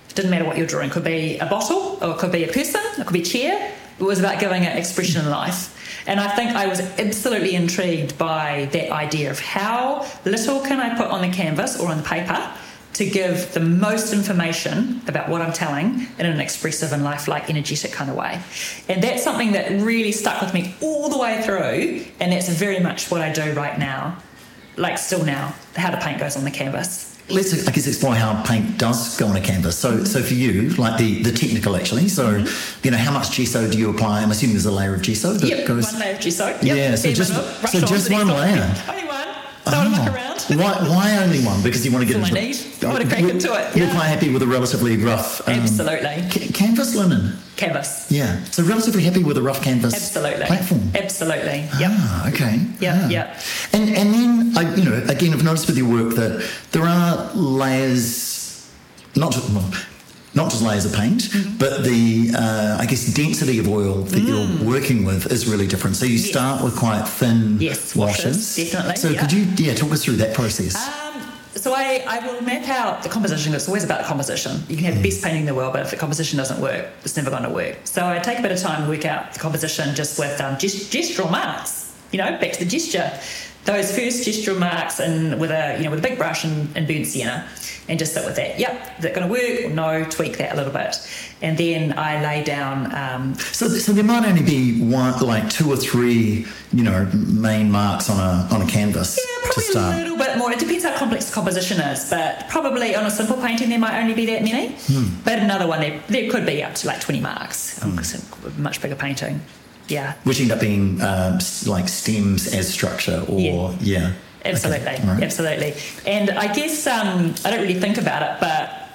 [0.09, 0.89] It didn't matter what you're drawing.
[0.89, 3.25] It could be a bottle, or it could be a person, it could be a
[3.25, 3.73] chair.
[3.99, 5.69] It was about giving it expression and life.
[6.07, 10.97] And I think I was absolutely intrigued by that idea of how little can I
[10.97, 12.51] put on the canvas or on the paper
[12.93, 17.91] to give the most information about what I'm telling in an expressive and lifelike, energetic
[17.91, 18.41] kind of way.
[18.87, 22.79] And that's something that really stuck with me all the way through, and that's very
[22.79, 24.17] much what I do right now.
[24.77, 27.09] Like still now, how the paint goes on the canvas.
[27.29, 29.77] Let's, I guess, explore how paint does go on a canvas.
[29.77, 32.79] So, so for you, like the, the technical actually, so, Mm-hmm.
[32.85, 34.21] you know, how much gesso do you apply?
[34.21, 35.85] I'm assuming there's a layer of gesso that Yep, goes.
[35.91, 36.47] one layer of gesso.
[36.47, 36.63] Yep.
[36.63, 37.33] Yeah, so just-
[37.71, 38.75] so just one layer.
[38.89, 39.27] Only one.
[39.65, 40.39] Don't want to muck around.
[40.59, 41.61] Why, why only one?
[41.63, 42.57] Because you want to get into I need.
[42.83, 43.93] I want to crack into it, You're yeah.
[43.95, 45.47] quite happy with a relatively rough.
[45.47, 46.27] um, Absolutely.
[46.29, 47.37] ca- canvas linen.
[47.55, 48.11] Canvas.
[48.11, 48.43] Yeah.
[48.45, 50.45] So relatively happy with a rough canvas Absolutely.
[50.47, 50.91] platform.
[50.95, 51.59] Absolutely.
[51.79, 51.91] Yep.
[51.93, 52.59] Ah, okay.
[52.79, 53.07] Yep, Ah.
[53.09, 53.37] yep.
[53.71, 57.31] And and then I, you know, again, I've noticed with your work that there are
[57.33, 58.67] layers,
[59.15, 59.33] not
[60.35, 61.57] not just layers of paint, Mm-hmm.
[61.57, 65.95] but the uh, I guess density of oil that you're working with is really different.
[65.95, 66.21] So you Mm.
[66.23, 66.29] Yes.
[66.31, 68.25] start with quite thin Yes, washes.
[68.25, 69.19] washes, definitely, So yeah.
[69.21, 70.75] could you yeah talk us through that process?
[70.75, 71.21] Um,
[71.55, 73.53] so I, I will map out the composition.
[73.53, 74.61] It's always about the composition.
[74.67, 76.87] You can have the best painting in the world, but if the composition doesn't work,
[77.05, 77.77] it's never going to work.
[77.85, 80.57] So I take a bit of time to work out the composition just with um,
[80.57, 81.92] gest- gestural marks.
[82.13, 83.11] You know, back to the gesture.
[83.65, 86.85] Those first gestural marks and with a you know with a big brush and, and
[86.85, 87.47] burnt sienna,
[87.87, 88.59] and just sit with that.
[88.59, 89.65] Yep, is that going to work?
[89.65, 90.95] Or no, tweak that a little bit,
[91.41, 92.93] and then I lay down.
[92.93, 97.71] Um, So, so there might only be one, like two or three, you know, main
[97.71, 99.63] marks on a on a canvas Yeah, probably
[100.01, 100.51] a little bit more.
[100.51, 103.97] It depends how complex the composition is, but probably on a simple painting there might
[103.99, 104.75] only be that many.
[105.23, 107.81] But another one there, there could be up to like 20 marks
[108.13, 109.39] a much bigger painting.
[109.89, 114.13] Yeah, Which end up being um, like stems as structure, or yeah, Yeah.
[114.45, 115.23] absolutely, Okay, right.
[115.23, 115.73] absolutely.
[116.07, 118.89] And I guess um, I don't really think about it, but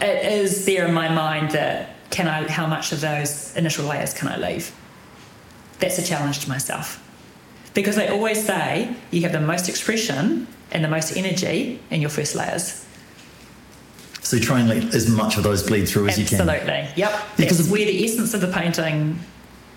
[0.00, 4.12] it is there in my mind that can I, how much of those initial layers
[4.14, 4.70] can I leave?
[5.78, 7.02] That's a challenge to myself.
[7.74, 12.10] Because they always say you have the most expression and the most energy in your
[12.10, 12.84] first layers.
[14.22, 16.40] So try and let as much of those bleed through as you can.
[16.48, 16.88] Absolutely.
[16.96, 17.22] Yep.
[17.38, 19.18] Because That's where the essence of the painting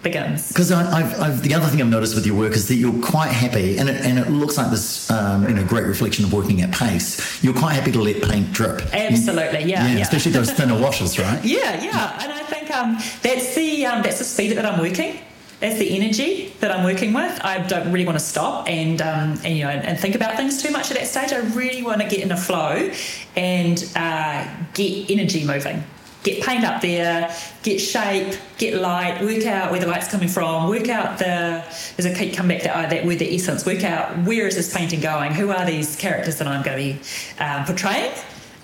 [0.04, 0.48] begins.
[0.48, 3.32] Because I've, I've, the other thing I've noticed with your work is that you're quite
[3.32, 6.62] happy, and it, and it looks like this, um, you know, great reflection of working
[6.62, 7.44] at pace.
[7.44, 8.82] You're quite happy to let paint drip.
[8.94, 9.64] Absolutely.
[9.66, 9.86] Yeah.
[9.88, 10.02] yeah, yeah.
[10.02, 11.40] especially those thinner washes, right?
[11.52, 15.20] Yeah, yeah, and I think um, that's the um, that's the speed that I'm working.
[15.60, 17.40] That's the energy that I'm working with.
[17.44, 20.36] I don't really want to stop and, um, and you know and, and think about
[20.36, 21.34] things too much at that stage.
[21.34, 22.90] I really want to get in a flow
[23.36, 25.84] and uh, get energy moving.
[26.24, 30.70] Get paint up there, get shape, get light, work out where the light's coming from,
[30.70, 31.64] work out the
[31.98, 34.72] there's a keep come back that that with the essence, work out where is this
[34.72, 38.14] painting going, who are these characters that I'm going to be um, portraying,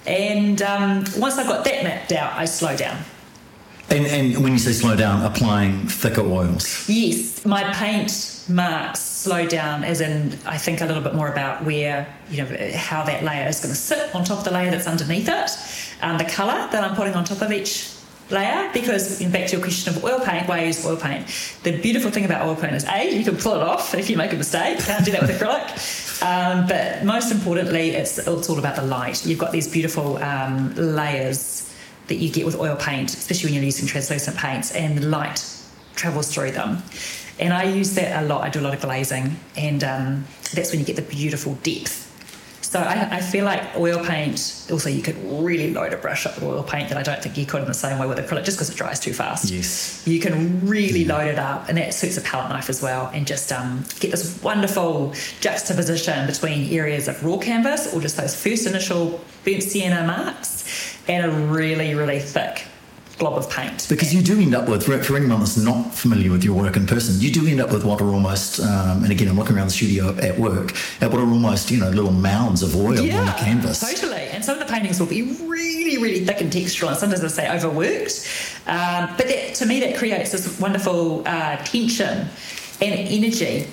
[0.05, 2.97] and um, once I've got that mapped out, I slow down.
[3.89, 6.87] And, and when you say slow down, applying thicker oils.
[6.89, 11.63] Yes, my paint marks slow down, as in I think a little bit more about
[11.63, 14.71] where you know how that layer is going to sit on top of the layer
[14.71, 15.51] that's underneath it,
[16.01, 17.93] and the colour that I'm putting on top of each
[18.29, 18.69] layer.
[18.73, 21.27] Because in back to your question of oil paint, why I use oil paint?
[21.63, 24.17] The beautiful thing about oil paint is a you can pull it off if you
[24.17, 24.79] make a mistake.
[24.79, 26.03] Can't do that with acrylic.
[26.17, 29.23] Um, but most importantly, it's it's all about the light.
[29.23, 31.71] You've got these beautiful um, layers
[32.07, 35.45] that you get with oil paint, especially when you're using translucent paints, and the light
[35.95, 36.81] travels through them.
[37.39, 38.43] And I use that a lot.
[38.43, 42.06] I do a lot of glazing, and um, that's when you get the beautiful depth.
[42.67, 46.36] So I, I feel like oil paint, also, you could really load a brush up
[46.36, 48.43] with oil paint that I don't think you could in the same way with acrylic,
[48.43, 49.49] just because it dries too fast.
[49.49, 50.06] Yes.
[50.06, 53.25] You can really load it up, and that suits a palette knife as well, and
[53.25, 58.67] just um, get this wonderful juxtaposition between areas of raw canvas or just those first
[58.67, 62.65] initial burnt sienna marks and a really, really thick
[63.17, 63.88] glob of paint.
[63.89, 66.77] Because you do end up with, for for anyone that's not familiar with your work
[66.77, 69.56] in person, you do end up with what are almost, um, and again, I'm looking
[69.56, 72.89] around the studio at work, at what are almost, you know, little mounds of oil
[72.89, 73.80] on the canvas.
[73.80, 74.27] Totally.
[74.30, 77.27] And some of the paintings will be really, really thick and textural, and sometimes I
[77.27, 78.27] say overworked.
[78.67, 82.27] Um, but that, to me, that creates this wonderful uh, tension
[82.80, 83.67] and energy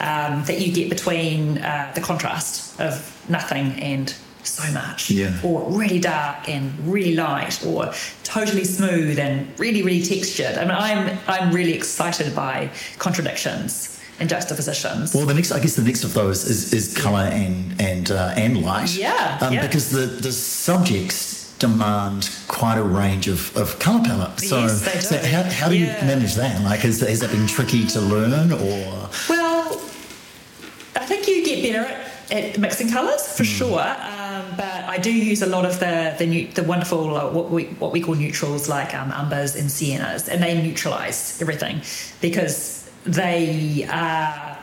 [0.00, 5.10] um, that you get between uh, the contrast of nothing and so much.
[5.10, 5.32] Yeah.
[5.42, 7.92] Or really dark and really light, or
[8.24, 10.56] totally smooth and really, really textured.
[10.58, 15.14] I mean, I'm I'm really excited by contradictions and juxtapositions.
[15.14, 18.34] Well, the next, I guess, the next of those is, is color and and uh,
[18.36, 18.94] and light.
[18.96, 19.66] Yeah, Um, yeah.
[19.66, 24.40] Because the the subjects demand quite a range of, of color palette.
[24.40, 26.00] So, Yes, so how, how do Yeah.
[26.00, 26.62] you manage that?
[26.64, 29.78] Like, has, has that been tricky to learn, or Well,
[30.96, 31.84] I think you get better
[32.30, 33.78] at, at mixing colours for sure.
[33.78, 34.19] Um,
[34.56, 37.64] but I do use a lot of the the, new, the wonderful uh, what we
[37.80, 41.80] what we call neutrals like um, umbers and siennas, and they neutralise everything
[42.20, 44.56] because they are.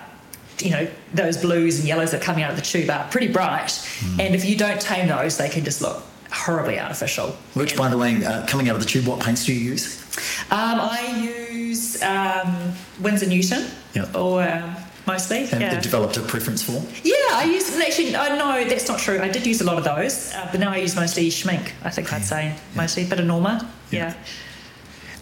[0.60, 3.28] You know those blues and yellows that are coming out of the tube are pretty
[3.28, 3.72] bright,
[4.20, 6.02] and if you don't tame those, they can just look
[6.32, 7.28] horribly artificial.
[7.54, 10.04] which, by the way, uh, coming out of the tube, what paints do you use?
[10.50, 14.16] Um, I use um, Winsor Newton Yep.
[14.16, 14.76] or um,
[15.08, 15.48] mostly.
[15.52, 15.80] And yeah.
[15.80, 16.84] developed a preference for?
[17.04, 18.16] Yeah, I use actually.
[18.16, 19.20] I know that's not true.
[19.20, 21.72] I did use a lot of those, uh, but now I use mostly Schmincke.
[21.84, 23.68] I think I'd say mostly, but a Norma.
[23.90, 24.14] Yeah.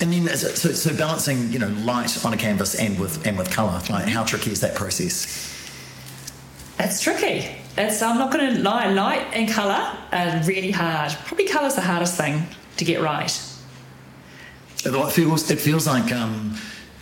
[0.02, 3.38] And then, so, so, so balancing, you know, light on a canvas and with and
[3.38, 3.80] with colour.
[3.90, 5.54] Like, how tricky is that process?
[6.80, 7.48] It's tricky.
[7.78, 8.92] It's I'm not going to lie.
[8.92, 11.14] Light and colour are really hard.
[11.26, 12.44] Probably colour's the hardest thing
[12.78, 13.32] to get right.
[14.86, 16.56] It feels it feels like um,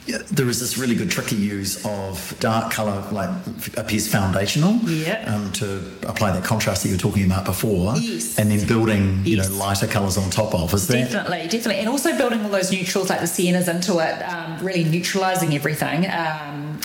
[0.06, 3.30] yeah, there is this really good tricky use of dark colour, like
[3.78, 5.24] appears foundational, Yeah.
[5.34, 8.38] um, to apply that contrast that you were talking about before, Yes.
[8.38, 10.74] and then building, you know, lighter colours on top of.
[10.74, 14.22] Is that Definitely, definitely, and also building all those neutrals like the siennas into it,
[14.24, 16.80] um, really neutralising everything, um,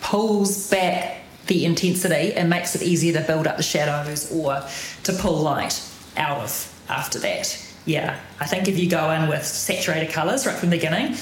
[0.00, 4.62] pulls back the intensity and makes it easier to build up the shadows or
[5.02, 5.80] to pull light
[6.16, 7.58] out of after that.
[7.84, 11.16] Yeah, I think if you go in with saturated colours right from the beginning,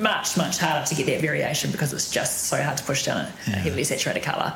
[0.00, 3.18] much much harder to get that variation because it's just so hard to push down
[3.18, 4.54] a, a heavily saturated colour.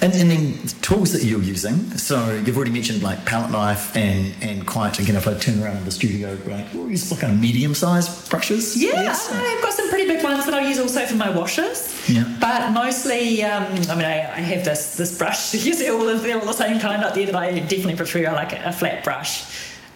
[0.00, 1.74] And, and then tools that you're using.
[1.98, 5.78] So you've already mentioned like palette knife and and quite again if I turn around
[5.78, 8.80] in the studio, like we'll use like kind of medium sized brushes.
[8.80, 9.28] Yeah, Yes.
[9.32, 12.08] I've got some pretty big ones that I use also for my washes.
[12.08, 12.24] Yeah.
[12.40, 15.52] But mostly, um, I mean, I, I have this this brush.
[15.66, 18.28] You see, all of, they're all the same kind up there that I definitely prefer.
[18.28, 19.44] I like a, a flat brush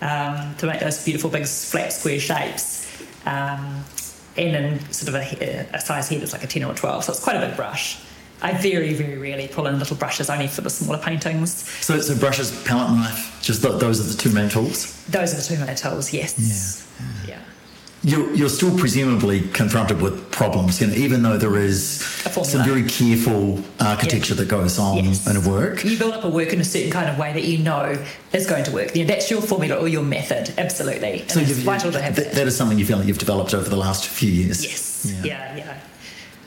[0.02, 2.82] um, to make those beautiful big flat square shapes.
[3.24, 3.84] Um,
[4.36, 7.04] and in sort of a, a size head, it's like a 10 or a 12,
[7.04, 7.98] so it's quite a big brush.
[8.42, 11.52] I very, very rarely pull in little brushes only for the smaller paintings.
[11.84, 15.02] So so brushes, palette knife, just th- those are the two main tools.
[15.06, 16.86] Those are the two main tools, yes.
[17.26, 17.28] Yeah.
[17.36, 17.38] Yeah.
[18.06, 21.80] You're, you're still presumably confronted with problems, you know, even though there is
[22.44, 24.42] some very careful architecture Yeah.
[24.42, 25.26] that goes on Yes.
[25.26, 25.82] in a work.
[25.84, 27.98] You build up a work in a certain kind of way that you know
[28.32, 28.94] is going to work.
[28.94, 31.22] You know, that's your formula or your method, absolutely.
[31.22, 32.34] And So it's vital to have that, that.
[32.34, 34.62] that is something you feel like you've developed over the last few years.
[34.64, 35.12] Yes.
[35.24, 35.56] Yeah.
[35.56, 35.76] yeah,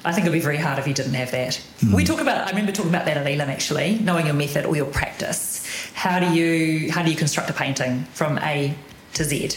[0.06, 1.56] I think it'd be very hard if you didn't have that.
[1.82, 1.94] Hmm.
[1.94, 2.48] We talk about.
[2.48, 5.66] I remember talking about that at Elam actually, knowing your method or your practice.
[5.94, 8.74] How do you how do you construct a painting from A
[9.16, 9.50] to Z?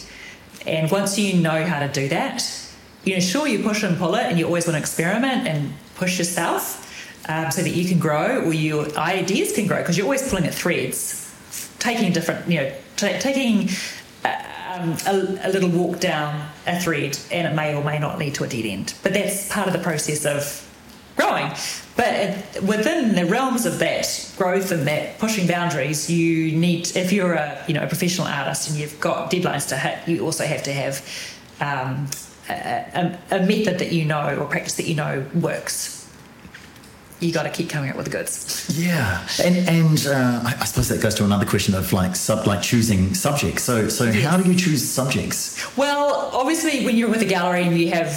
[0.66, 2.44] And once you know how to do that,
[3.04, 5.72] you know, sure you push and pull it, and you always want to experiment and
[5.96, 6.78] push yourself.
[7.28, 10.44] Um, so that you can grow or your ideas can grow because you're always pulling
[10.44, 11.32] at threads,
[11.78, 13.68] taking different, you know, ta taking
[14.24, 18.34] um, a, a little walk down a thread and it may or may not lead
[18.34, 18.94] to a dead end.
[19.04, 20.68] But that's part of the process of
[21.16, 21.50] growing.
[21.96, 27.12] But it, within the realms of that growth and that pushing boundaries, you need, if
[27.12, 30.44] you're a, you know, a professional artist and you've got deadlines to hit, you also
[30.44, 31.04] have to have
[31.60, 32.08] um,
[32.48, 35.98] a, a, a method that you know or practice that you know works.
[37.20, 38.76] You got to keep coming up with the goods.
[38.76, 42.48] Yeah, and and uh, I, I suppose that goes to another question of like sub
[42.48, 43.62] like choosing subjects.
[43.62, 45.76] So so how do you choose subjects?
[45.76, 48.10] Well, obviously, when you're with a gallery and you have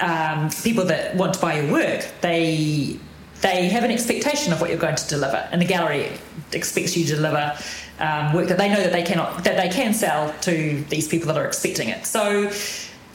[0.00, 2.98] um, people that want to buy your work, they
[3.40, 6.10] they have an expectation of what you're going to deliver, and the gallery
[6.52, 7.56] expects you to deliver
[7.98, 11.26] um, work that they know that they cannot that they can sell to these people
[11.28, 12.06] that are expecting it.
[12.06, 12.50] So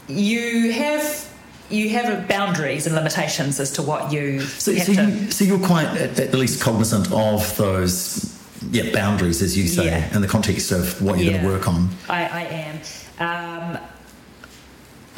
[0.08, 1.28] you have
[1.70, 5.06] you have boundaries and limitations as to what you So, so, to.
[5.06, 8.36] you, so you're quite at, least cognizant of those
[8.72, 10.16] yeah boundaries, as you say, Yeah.
[10.16, 11.90] in the context of what you're going to work on.
[12.10, 13.76] I, I am.
[13.76, 13.82] Um,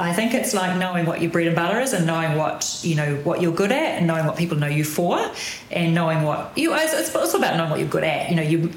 [0.01, 2.95] I think it's like knowing what your bread and butter is, and knowing what you
[2.95, 5.31] know what you're good at, and knowing what people know you for,
[5.69, 6.73] and knowing what you.
[6.73, 8.29] It's, it's also about knowing what you're good at.
[8.29, 8.71] You know, you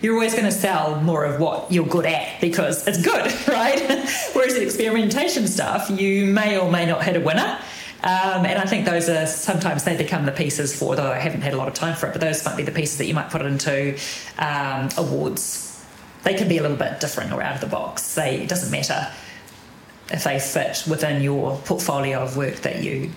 [0.00, 3.80] you're always going to sell more of what you're good at because it's good, right?
[4.32, 7.58] Whereas the experimentation stuff, you may or may not hit a winner.
[8.00, 11.40] Um, and I think those are sometimes they become the pieces for, though I haven't
[11.40, 13.14] had a lot of time for it, but those might be the pieces that you
[13.14, 13.98] might put into
[14.38, 15.84] um, awards.
[16.22, 18.14] They can be a little bit different or out of the box.
[18.14, 19.08] They, it doesn't matter
[20.10, 23.10] if they fit within your portfolio of work that you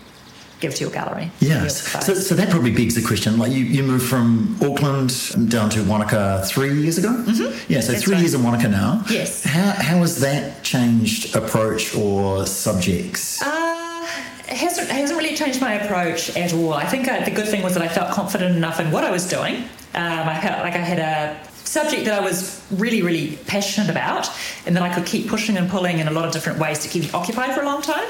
[0.60, 1.32] give to your gallery.
[1.40, 1.82] Yes.
[1.82, 2.06] space.
[2.06, 3.38] So, so that probably begs the question.
[3.38, 7.10] Like you, you moved from Auckland down to Wanaka three years ago.
[7.10, 7.74] Mm-hmm.
[7.74, 7.82] Yeah.
[7.82, 8.20] So That's three right.
[8.22, 9.04] years in Wanaka now.
[9.10, 9.44] Yes.
[9.44, 13.42] How how has that changed approach or subjects?
[13.42, 14.08] Uh,
[14.48, 16.74] it hasn't, it hasn't really changed my approach at all.
[16.74, 19.10] I think I, the good thing was that I felt confident enough in what I
[19.10, 19.56] was doing.
[19.94, 24.30] Um, I felt like I had a subject that I was really, really passionate about,
[24.66, 26.90] and that I could keep pushing and pulling in a lot of different ways to
[26.90, 28.10] keep me occupied for a long time.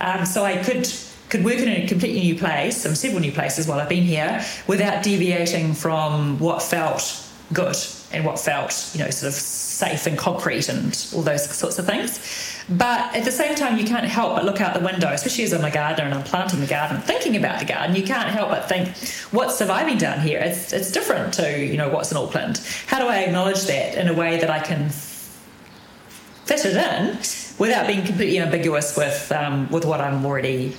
[0.00, 0.90] Um, so I could
[1.28, 4.42] could work in a completely new place, some several new places while I've been here,
[4.66, 7.76] without deviating from what felt good
[8.12, 11.86] and what felt, you know, sort of safe and concrete and all those sorts of
[11.86, 12.20] things.
[12.68, 15.54] But at the same time, you can't help but look out the window, especially as
[15.54, 17.96] I'm a gardener and I'm planting the garden, thinking about the garden.
[17.96, 18.88] You can't help but think,
[19.32, 20.38] what's surviving down here?
[20.38, 22.60] It's it's different to you know what's in Auckland.
[22.86, 27.16] How do I acknowledge that in a way that I can fit it in
[27.58, 30.76] without being completely ambiguous with um, with what I'm already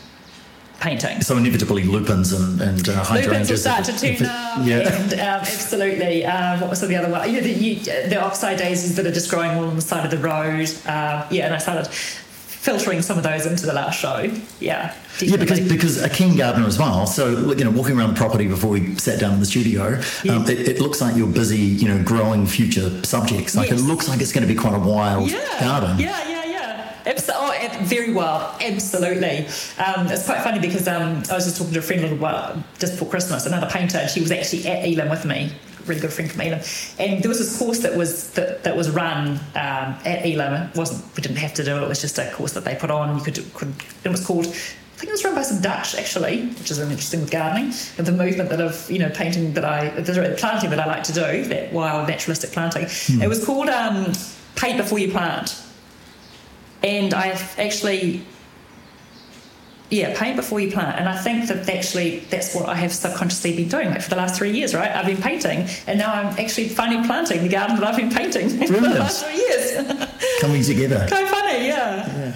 [0.79, 1.21] painting.
[1.21, 4.65] So inevitably lupins and, and uh, Lupins will start to tune up.
[4.65, 4.93] Yeah.
[5.01, 6.25] And um, absolutely.
[6.25, 7.27] Um, what was the other one?
[7.29, 10.05] You know, the, you, the oxeye daisies that are just growing all on the side
[10.05, 10.69] of the road.
[10.85, 14.29] Uh, yeah, and I started filtering some of those into the last show.
[14.59, 14.93] Yeah.
[15.17, 15.27] Definitely.
[15.27, 17.05] Yeah, because because a keen gardener as well.
[17.07, 20.35] So you know, walking around the property before we sat down in the studio, Yeah.
[20.35, 23.55] um, it, it looks like you're busy, you know, growing future subjects.
[23.55, 23.79] Like Yes.
[23.79, 25.99] it looks like it's going to be quite a wild yeah, garden.
[25.99, 26.28] Yeah, yeah, yeah.
[26.28, 26.28] Abs-
[27.05, 29.45] oh, very well, absolutely.
[29.77, 32.17] Um, it's quite funny because um, I was just talking to a friend a little
[32.17, 35.51] while just before Christmas, another painter, and she was actually at Elam with me.
[35.85, 36.59] Really good friend from Elam,
[36.99, 40.69] and there was this course that was that, that was run um, at Elam.
[40.69, 41.83] It wasn't we didn't have to do it.
[41.83, 43.17] It was just a course that they put on.
[43.17, 43.73] You could, do, could
[44.03, 44.45] it was called.
[44.45, 47.71] I think it was run by some Dutch actually, which is really interesting with gardening
[47.97, 51.03] and the movement that of you know painting that I the planting that I like
[51.03, 52.83] to do that wild naturalistic planting.
[53.23, 54.11] It was called um,
[54.55, 55.55] paint before you plant
[56.83, 58.21] and I've actually
[59.89, 60.99] yeah paint before you plant.
[60.99, 64.15] And I think that actually that's what I have subconsciously been doing like for the
[64.15, 64.91] last three years right?
[64.91, 68.49] I've been painting and now I'm actually finally planting the garden that I've been painting
[68.67, 70.07] for the last three years.
[70.41, 71.07] Coming together.
[71.09, 72.33] kind of funny yeah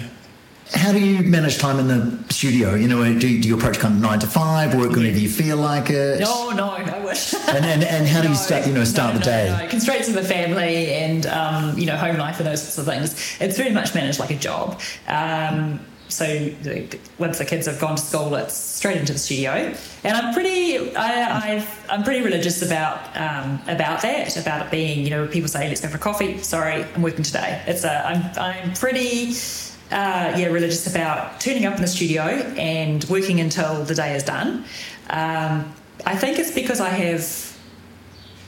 [0.74, 2.74] How do you manage time in the studio?
[2.74, 5.28] You know, do you, do you approach kind of nine to five, work whenever you
[5.28, 6.20] feel like it?
[6.20, 9.14] no no I wish And, and, and how do you No, start, you know, start
[9.14, 9.56] no, the no, day?
[9.64, 12.86] No, Constraints of the family and um, you know home life and those sorts of
[12.86, 13.36] things.
[13.40, 14.80] It's very much managed like a job.
[15.08, 16.26] Um, so
[17.18, 20.94] once the kids have gone to school, it's straight into the studio, and I'm pretty,
[20.94, 25.48] I, I've, I'm pretty religious about um, about that, about it being, you know, people
[25.48, 26.38] say let's go for coffee.
[26.38, 27.62] Sorry, I'm working today.
[27.66, 29.34] It's a, I'm, I'm pretty.
[29.90, 34.22] Uh, yeah, religious about turning up in the studio and working until the day is
[34.22, 34.64] done.
[35.10, 35.72] Um,
[36.06, 37.54] I think it's because I have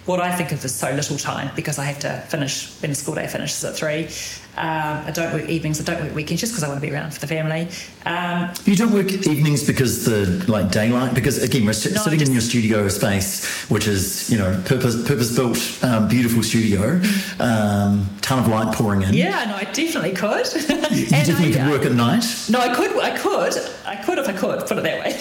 [0.07, 2.95] what I think of as so little time because I have to finish when the
[2.95, 4.09] school day finishes at three.
[4.57, 5.81] Um, I don't work evenings.
[5.81, 7.69] I don't work weekends just because I want to be around for the family.
[8.07, 11.13] Um, You don't work evenings because the like daylight.
[11.15, 14.59] Because again, we're sit- No, sitting just- in your studio space, which is you know
[14.65, 17.01] purpose purpose built, um, beautiful studio,
[17.39, 19.13] um, ton of light pouring in.
[19.15, 20.47] yeah, no, I definitely could.
[20.91, 22.25] You definitely could work at night.
[22.49, 22.93] No, I could.
[22.99, 23.55] I could.
[23.87, 24.61] I could if I could.
[24.67, 25.13] Put it that way.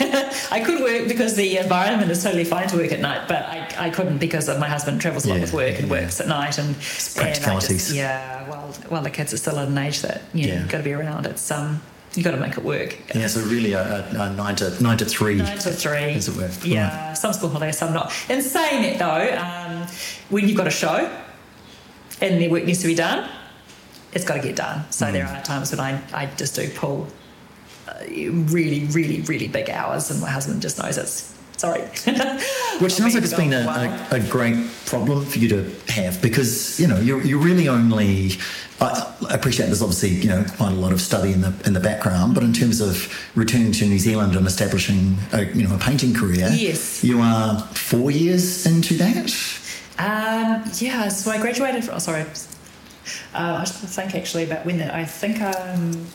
[0.52, 3.68] I could work because the environment is totally fine to work at night, but I,
[3.88, 6.02] I couldn't because my husband travels a lot Yeah, with work and yeah.
[6.02, 7.84] works at night and, and I practicalities.
[7.88, 8.35] just, yeah.
[8.48, 10.60] While while the kids are still at an age that you know, Yeah.
[10.62, 11.26] you've got to be around.
[11.26, 11.82] It's um
[12.16, 12.98] you got to make it work.
[13.14, 15.36] Yeah, so really a, a, a nine to nine to three.
[15.36, 16.14] Nine to three.
[16.14, 16.50] As it were.
[16.64, 18.14] Yeah, some school holidays, some not.
[18.30, 19.86] In saying it though, um,
[20.30, 21.12] when you've got a show
[22.22, 23.30] and the work needs to be done,
[24.14, 24.86] it's got to get done.
[24.92, 25.42] So there Mm.
[25.42, 27.08] are times when I, I just do pull
[27.90, 31.82] uh, really, really, really big hours, and my husband just knows it's sorry.
[32.80, 36.80] Which sounds like it's been a, a, a great problem for you to have because
[36.80, 38.32] you know you're, you're really only.
[38.82, 41.74] I I appreciate there's obviously you know quite a lot of study in the in
[41.74, 45.76] the background, but in terms of returning to New Zealand and establishing a you know
[45.76, 47.04] a painting career, Yes.
[47.04, 49.34] you are four years into that.
[49.98, 51.86] Um, yeah, so I graduated.
[51.86, 52.26] From, oh, sorry, uh,
[53.34, 54.94] I was think actually about when that.
[54.94, 56.06] I think um,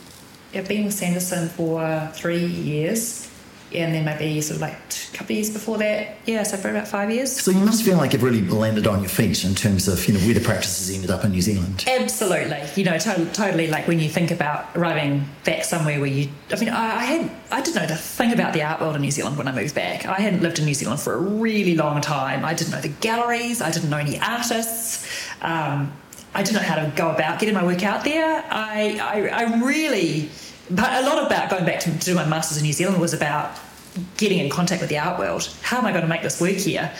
[0.54, 3.29] I've been with Sanderson for three years,
[3.74, 6.16] and then maybe sort of like a couple of years before that.
[6.26, 7.40] Yeah, so for about five years.
[7.40, 10.14] So you must feel like you've really landed on your feet in terms of you
[10.14, 11.84] know where the practices ended up in New Zealand.
[11.86, 13.66] Absolutely, you know, totally, totally.
[13.68, 17.30] Like when you think about arriving back somewhere where you, I mean, I, I had,
[17.50, 19.74] I didn't know the thing about the art world in New Zealand when I moved
[19.74, 20.06] back.
[20.06, 22.44] I hadn't lived in New Zealand for a really long time.
[22.44, 23.60] I didn't know the galleries.
[23.60, 25.06] I didn't know any artists.
[25.42, 25.92] Um,
[26.32, 28.44] I didn't know how to go about getting my work out there.
[28.50, 30.30] I, I, I really,
[30.70, 33.58] but a lot about going back to do my masters in New Zealand was about
[34.16, 35.52] getting in contact with the art world.
[35.62, 36.92] How am I going to make this work here?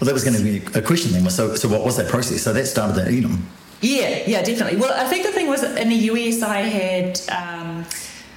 [0.00, 1.28] Well, that was going to be a question then.
[1.30, 2.42] So, so what was that process?
[2.42, 3.46] So that started at Elam.
[3.80, 4.78] Yeah, yeah, definitely.
[4.78, 7.86] Well, I think the thing was in the US, I had um,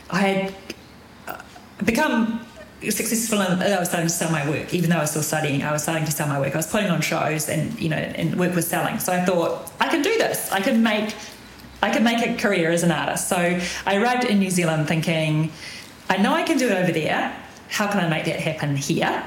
[0.10, 0.56] I had
[1.28, 1.42] uh,
[1.84, 2.46] become
[2.82, 4.74] successful and I was starting to sell my work.
[4.74, 6.54] Even though I was still studying, I was starting to sell my work.
[6.54, 9.00] I was putting on shows, and you know, and work was selling.
[9.00, 10.52] So I thought I can do this.
[10.52, 11.14] I can make
[11.84, 13.28] I could make a career as an artist.
[13.28, 15.52] So I arrived in New Zealand thinking,
[16.10, 17.36] I know I can do it over there.
[17.68, 19.22] How can I make that happen here?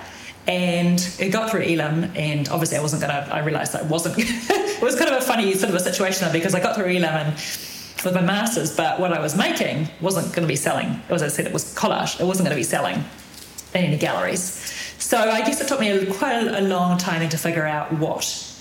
[0.46, 3.28] And it got through Elam, and obviously I wasn't gonna.
[3.30, 4.14] I realised that it wasn't.
[4.18, 7.04] it was kind of a funny sort of a situation because I got through Elam
[7.04, 7.34] and
[8.04, 11.02] with my masters, but what I was making wasn't going to be selling.
[11.08, 12.20] As I said, it was collage.
[12.20, 13.04] It wasn't going to be selling
[13.74, 14.42] in any galleries.
[14.98, 18.55] So I guess it took me quite a long time to figure out what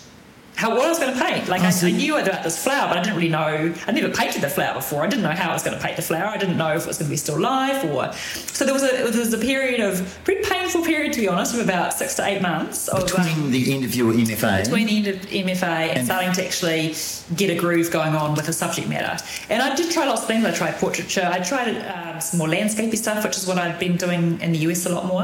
[0.56, 1.48] how what I was going to paint.
[1.48, 3.74] Like I, knew I, knew about this flower, but I didn't really know.
[3.88, 5.04] I'd never painted the flower before.
[5.04, 6.28] I didn't know how I was going to paint the flower.
[6.28, 8.14] I didn't know if it was going to be still live or.
[8.14, 11.54] So there was a there was a period of pretty painful period to be honest,
[11.54, 12.88] of about six to eight months.
[12.88, 14.64] Of, between um, the end of your MFA.
[14.64, 16.96] Between the end of MFA and, and, starting to actually
[17.36, 19.24] get a groove going on with the subject matter.
[19.50, 20.46] And I did try lots of things.
[20.46, 21.30] I tried portraiture.
[21.32, 24.60] I tried um, some more landscapey stuff, which is what I've been doing in the
[24.60, 25.24] US a lot more.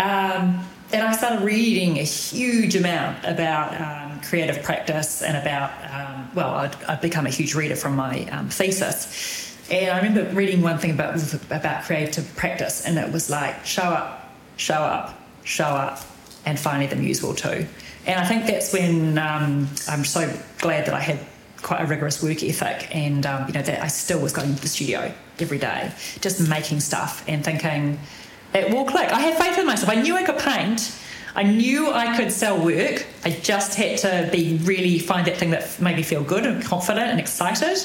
[0.00, 6.30] Um, and I started reading a huge amount about um, creative practice and about, um,
[6.34, 9.56] well, I'd, I'd, become a huge reader from my um, thesis.
[9.70, 13.82] And I remember reading one thing about, about creative practice, and it was like, show
[13.82, 16.00] up, show up, show up,
[16.46, 17.66] and finally the muse will too.
[18.06, 21.18] And I think that's when um, I'm so glad that I had
[21.62, 24.62] quite a rigorous work ethic and um, you know that I still was going to
[24.62, 27.98] the studio every day just making stuff and thinking
[28.54, 29.12] it will click.
[29.12, 29.90] I had faith in myself.
[29.90, 30.96] I knew I could paint.
[31.34, 33.06] I knew I could sell work.
[33.24, 36.64] I just had to be really find that thing that made me feel good and
[36.64, 37.78] confident and excited.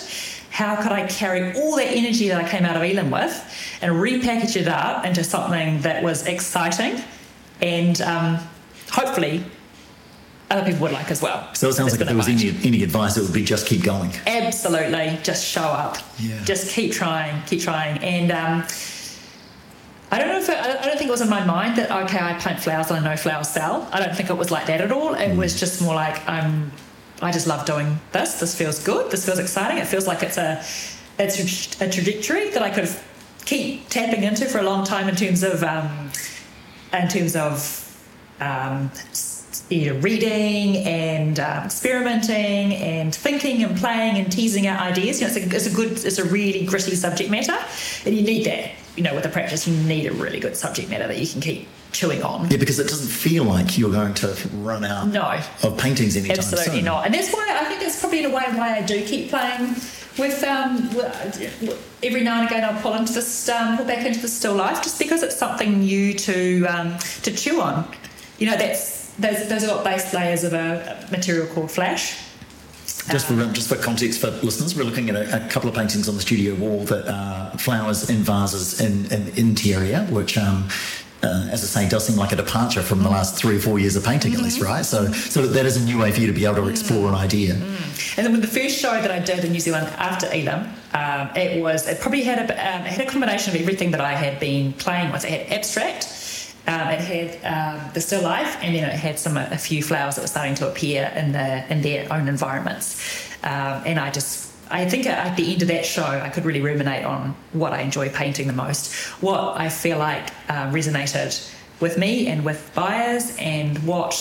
[0.49, 3.33] How could I carry all that energy that I came out of Elam with
[3.81, 7.03] and repackage it up into something that was exciting
[7.61, 8.39] and um,
[8.91, 9.43] hopefully
[10.51, 11.53] other people would like as well.
[11.55, 13.83] So it sounds like if there was any, any advice, it would be just keep
[13.83, 14.11] going.
[14.27, 15.17] Absolutely.
[15.23, 15.97] Just show up.
[16.19, 16.43] Yeah.
[16.43, 17.97] Just keep trying, keep trying.
[18.03, 18.63] And um,
[20.13, 22.19] I don't know if it, I don't think it was in my mind that okay,
[22.19, 23.89] I plant flowers and I know flowers sell.
[23.91, 25.15] I don't think it was like that at all.
[25.15, 25.37] It mm.
[25.37, 26.71] was just more like I'm.
[27.23, 28.39] I just love doing this.
[28.39, 29.09] This feels good.
[29.09, 29.79] This feels exciting.
[29.79, 30.63] It feels like it's a
[31.17, 32.89] it's a trajectory that I could
[33.45, 36.11] keep tapping into for a long time in terms of um,
[36.93, 37.57] in terms of
[38.39, 38.91] um,
[39.73, 45.21] you know, reading and um, experimenting and thinking and playing and teasing out ideas.
[45.21, 47.57] You know, it's a, it's a good, it's a really gritty subject matter,
[48.05, 50.89] and you need that you know, with the practice, you need a really good subject
[50.89, 52.49] matter that you can keep chewing on.
[52.49, 56.37] Yeah, because it doesn't feel like you're going to run out no, of paintings anytime
[56.37, 56.85] Absolutely soon.
[56.85, 57.05] not.
[57.05, 59.75] And that's why I think that's probably in a way why I do keep playing
[60.19, 60.89] with um,
[62.03, 64.83] every now and again I'll pull into this um, pull back into the still life
[64.83, 67.91] just because it's something new to um, to chew on.
[68.37, 72.19] You know, that's those those are what base layers of a material called Flashe
[73.09, 76.07] just for just for context for listeners, we're looking at a, a couple of paintings
[76.07, 80.69] on the studio wall that are flowers in vases in, in interior, which um,
[81.23, 83.79] uh, as I say, does seem like a departure from the last three or four
[83.79, 84.41] years of painting, mm-hmm.
[84.41, 84.67] at least, mm-hmm.
[84.67, 84.85] right?
[84.85, 87.15] So, so that is a new way for you to be able to explore an
[87.15, 87.53] idea.
[87.53, 88.17] Mm.
[88.17, 91.35] And then with the first show that I did in New Zealand after Elam, um,
[91.35, 94.13] it was it probably had a um, it had a combination of everything that I
[94.13, 95.23] had been playing with.
[95.23, 96.03] It had abstract,
[96.65, 100.15] um, it had um, the still life, and then it had some a few flowers
[100.15, 102.99] that were starting to appear in the in their own environments.
[103.43, 106.61] Um, and I just I think at the end of that show, I could really
[106.61, 111.97] ruminate on what I enjoy painting the most, what I feel like uh, resonated with
[111.97, 114.15] me and with buyers, and what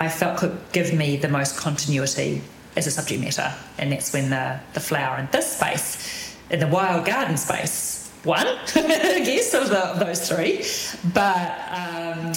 [0.00, 2.42] I felt could give me the most continuity
[2.76, 3.54] as a subject matter.
[3.78, 7.91] And that's when the, the flower in this space, in the wild garden space,
[8.24, 10.64] one, I guess, of, the, of, those three.
[11.12, 12.32] But um,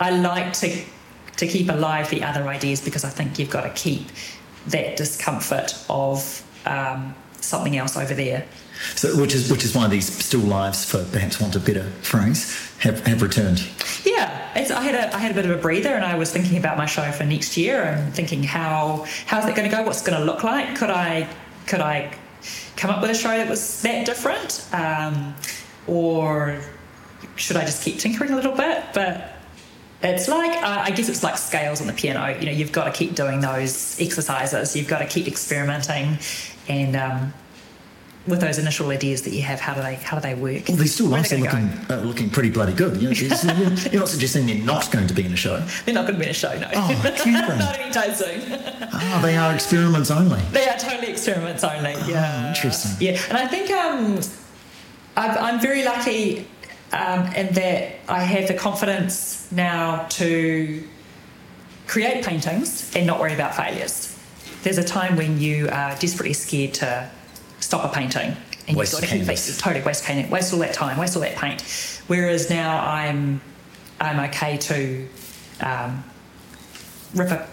[0.00, 0.82] I like to
[1.38, 4.08] to keep alive the other ideas because I think you've got to keep
[4.68, 8.46] that discomfort of um, something else over there.
[8.94, 12.72] So, which is which is why these still lives, for perhaps want a better phrase,
[12.78, 13.66] have, have returned.
[14.04, 16.58] Yeah, I had a I had a bit of a breather, and I was thinking
[16.58, 19.82] about my show for next year, and thinking how how's it going to go?
[19.82, 20.76] What's going to look like?
[20.76, 21.28] Could I
[21.66, 22.12] could I
[22.76, 24.66] come up with a show that was that different?
[24.72, 25.34] Um,
[25.86, 26.60] or
[27.36, 28.84] should I just keep tinkering a little bit?
[28.94, 29.32] But
[30.02, 32.36] it's like, uh, I guess it's like scales on the piano.
[32.38, 36.18] You know, you've got to keep doing those exercises, you've got to keep experimenting
[36.68, 37.34] and um,
[38.26, 40.68] with those initial ideas that you have, how do they how do they work?
[40.68, 43.00] Well, these still looking uh, looking pretty bloody good.
[43.02, 43.14] You know,
[43.90, 45.58] you're not suggesting they're not going to be in a show.
[45.84, 46.68] They're not going to be in a show, no.
[46.74, 48.42] Oh, not anytime soon.
[48.92, 50.40] oh, they are experiments only.
[50.52, 51.94] They are totally experiments only.
[51.96, 52.92] Oh, yeah, interesting.
[53.00, 54.20] Yeah, and I think um,
[55.16, 56.46] i am very lucky
[56.92, 60.86] um, in that I have the confidence now to
[61.86, 64.16] create paintings and not worry about failures.
[64.62, 67.10] There's a time when you are desperately scared to
[67.62, 68.36] stop a painting.
[68.68, 69.58] And waste you've got to keep canvas.
[69.58, 71.62] totally waste painting, waste all that time, waste all that paint.
[72.06, 73.40] Whereas now I'm
[74.00, 75.08] I'm okay to
[75.60, 76.04] um,
[77.14, 77.48] rip a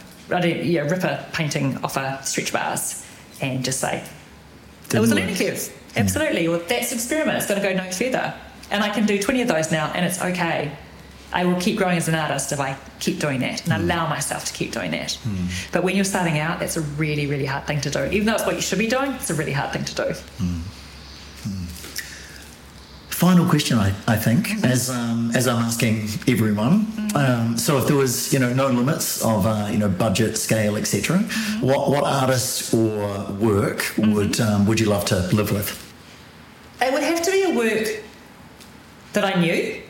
[0.63, 3.05] yeah, rip a painting off a stretch bars
[3.41, 4.03] and just say
[4.89, 5.75] Didn't it was a learning curve.
[5.95, 6.43] Absolutely.
[6.43, 6.49] Yeah.
[6.49, 7.37] Well, that's experiment.
[7.37, 8.33] It's going to go no further.
[8.71, 10.71] And I can do 20 of those now, and it's okay.
[11.31, 13.83] I will keep growing as an artist if I keep doing that and mm.
[13.83, 15.17] allow myself to keep doing that.
[15.23, 15.71] Mm.
[15.71, 18.03] But when you're starting out, that's a really, really hard thing to do.
[18.05, 20.03] Even though it's what you should be doing, it's a really hard thing to do.
[20.03, 20.61] Mm.
[23.19, 24.65] final question, I, I think, mm-hmm.
[24.65, 26.85] as um, as I'm asking everyone.
[26.85, 27.17] Mm-hmm.
[27.17, 30.77] Um, so, if there was, you know, no limits of, uh, you know, budget, scale,
[30.77, 31.65] etc., mm-hmm.
[31.65, 32.97] what what artist or
[33.33, 34.13] work mm-hmm.
[34.13, 35.69] would um, would you love to live with?
[36.81, 37.87] It would have to be a work
[39.13, 39.81] that I knew,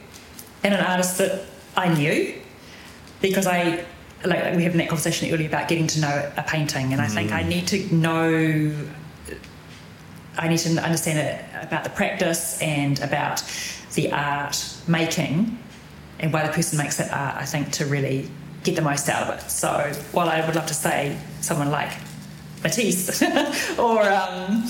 [0.63, 1.45] and an artist that
[1.75, 2.35] I knew,
[3.21, 3.85] because I
[4.25, 7.31] like we had that conversation earlier about getting to know a painting, and I think
[7.31, 7.47] I mm.
[7.47, 8.73] need to know
[10.37, 13.43] I need to understand it about the practice and about
[13.95, 15.57] the art making
[16.19, 18.29] and why the person makes that art, I think, to really
[18.63, 19.49] get the most out of it.
[19.49, 21.91] So while I would love to say someone like
[22.63, 23.21] Matisse
[23.79, 24.69] or um,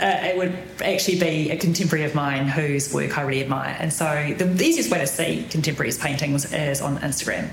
[0.00, 3.76] uh, it would actually be a contemporary of mine whose work I really admire.
[3.78, 7.50] And so the, easiest way to see contemporaries paintings is on Instagram.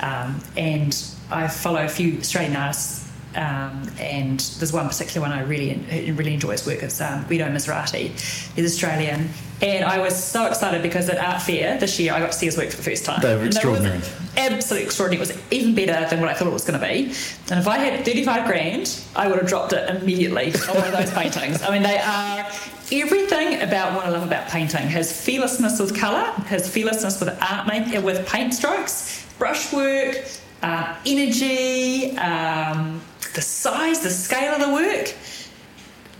[0.00, 0.96] Um, and
[1.30, 3.03] I follow a few Australian artists
[3.36, 6.82] um, and there's one particular one I really really enjoy his work.
[6.82, 8.08] It's um, Guy Maestri.
[8.54, 9.28] He's Australian,
[9.62, 12.46] and I was so excited because at Art Fair this year I got to see
[12.46, 13.20] his work for the first time.
[13.22, 14.00] They were extraordinary.
[14.36, 15.24] Absolutely extraordinary.
[15.24, 17.04] It was even better than what I thought it was going to be.
[17.50, 20.92] And if I had 35 grand, I would have dropped it immediately on one of
[20.92, 21.62] those paintings.
[21.62, 22.46] I mean, they are
[22.92, 24.88] everything about what I love about painting.
[24.88, 30.24] His fearlessness with colour, his fearlessness with art making, with paint strokes, brushwork,
[30.62, 32.16] uh, energy.
[32.18, 33.00] Um,
[33.34, 35.14] the size, the scale of the work,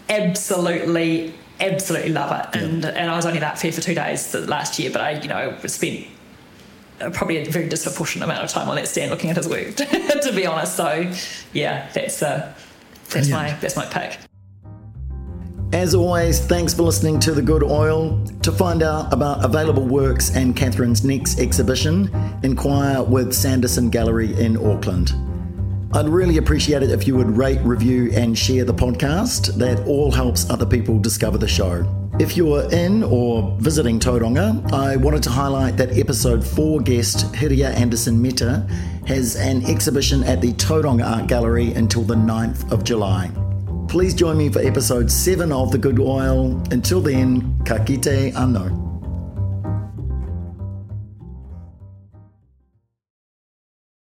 [0.08, 2.56] absolutely, absolutely love it.
[2.56, 2.64] Yeah.
[2.64, 5.28] And and I was only that fair for two days last year, but I, you
[5.28, 6.06] know, spent
[7.12, 10.32] probably a very disproportionate amount of time on that stand looking at his work, to
[10.34, 10.76] be honest.
[10.76, 11.12] So,
[11.52, 12.54] yeah, that's uh,
[13.10, 14.18] that's my that's my pick.
[15.72, 18.24] As always, thanks for listening to The Good Oil.
[18.42, 24.56] To find out about available works and Katherine's next exhibition, inquire with Sanderson Gallery in
[24.56, 25.12] Auckland.
[25.94, 29.54] I'd really appreciate it if you would rate, review, and share the podcast.
[29.54, 31.86] That all helps other people discover the show.
[32.18, 37.70] If you're in or visiting Tauranga, I wanted to highlight that episode 4 guest Hiria
[37.70, 38.66] Anderson Meta
[39.06, 43.30] has an exhibition at the Tauranga Art Gallery until the 9th of July.
[43.86, 46.60] Please join me for episode 7 of The Good Oil.
[46.72, 48.83] Until then, ka kite anō.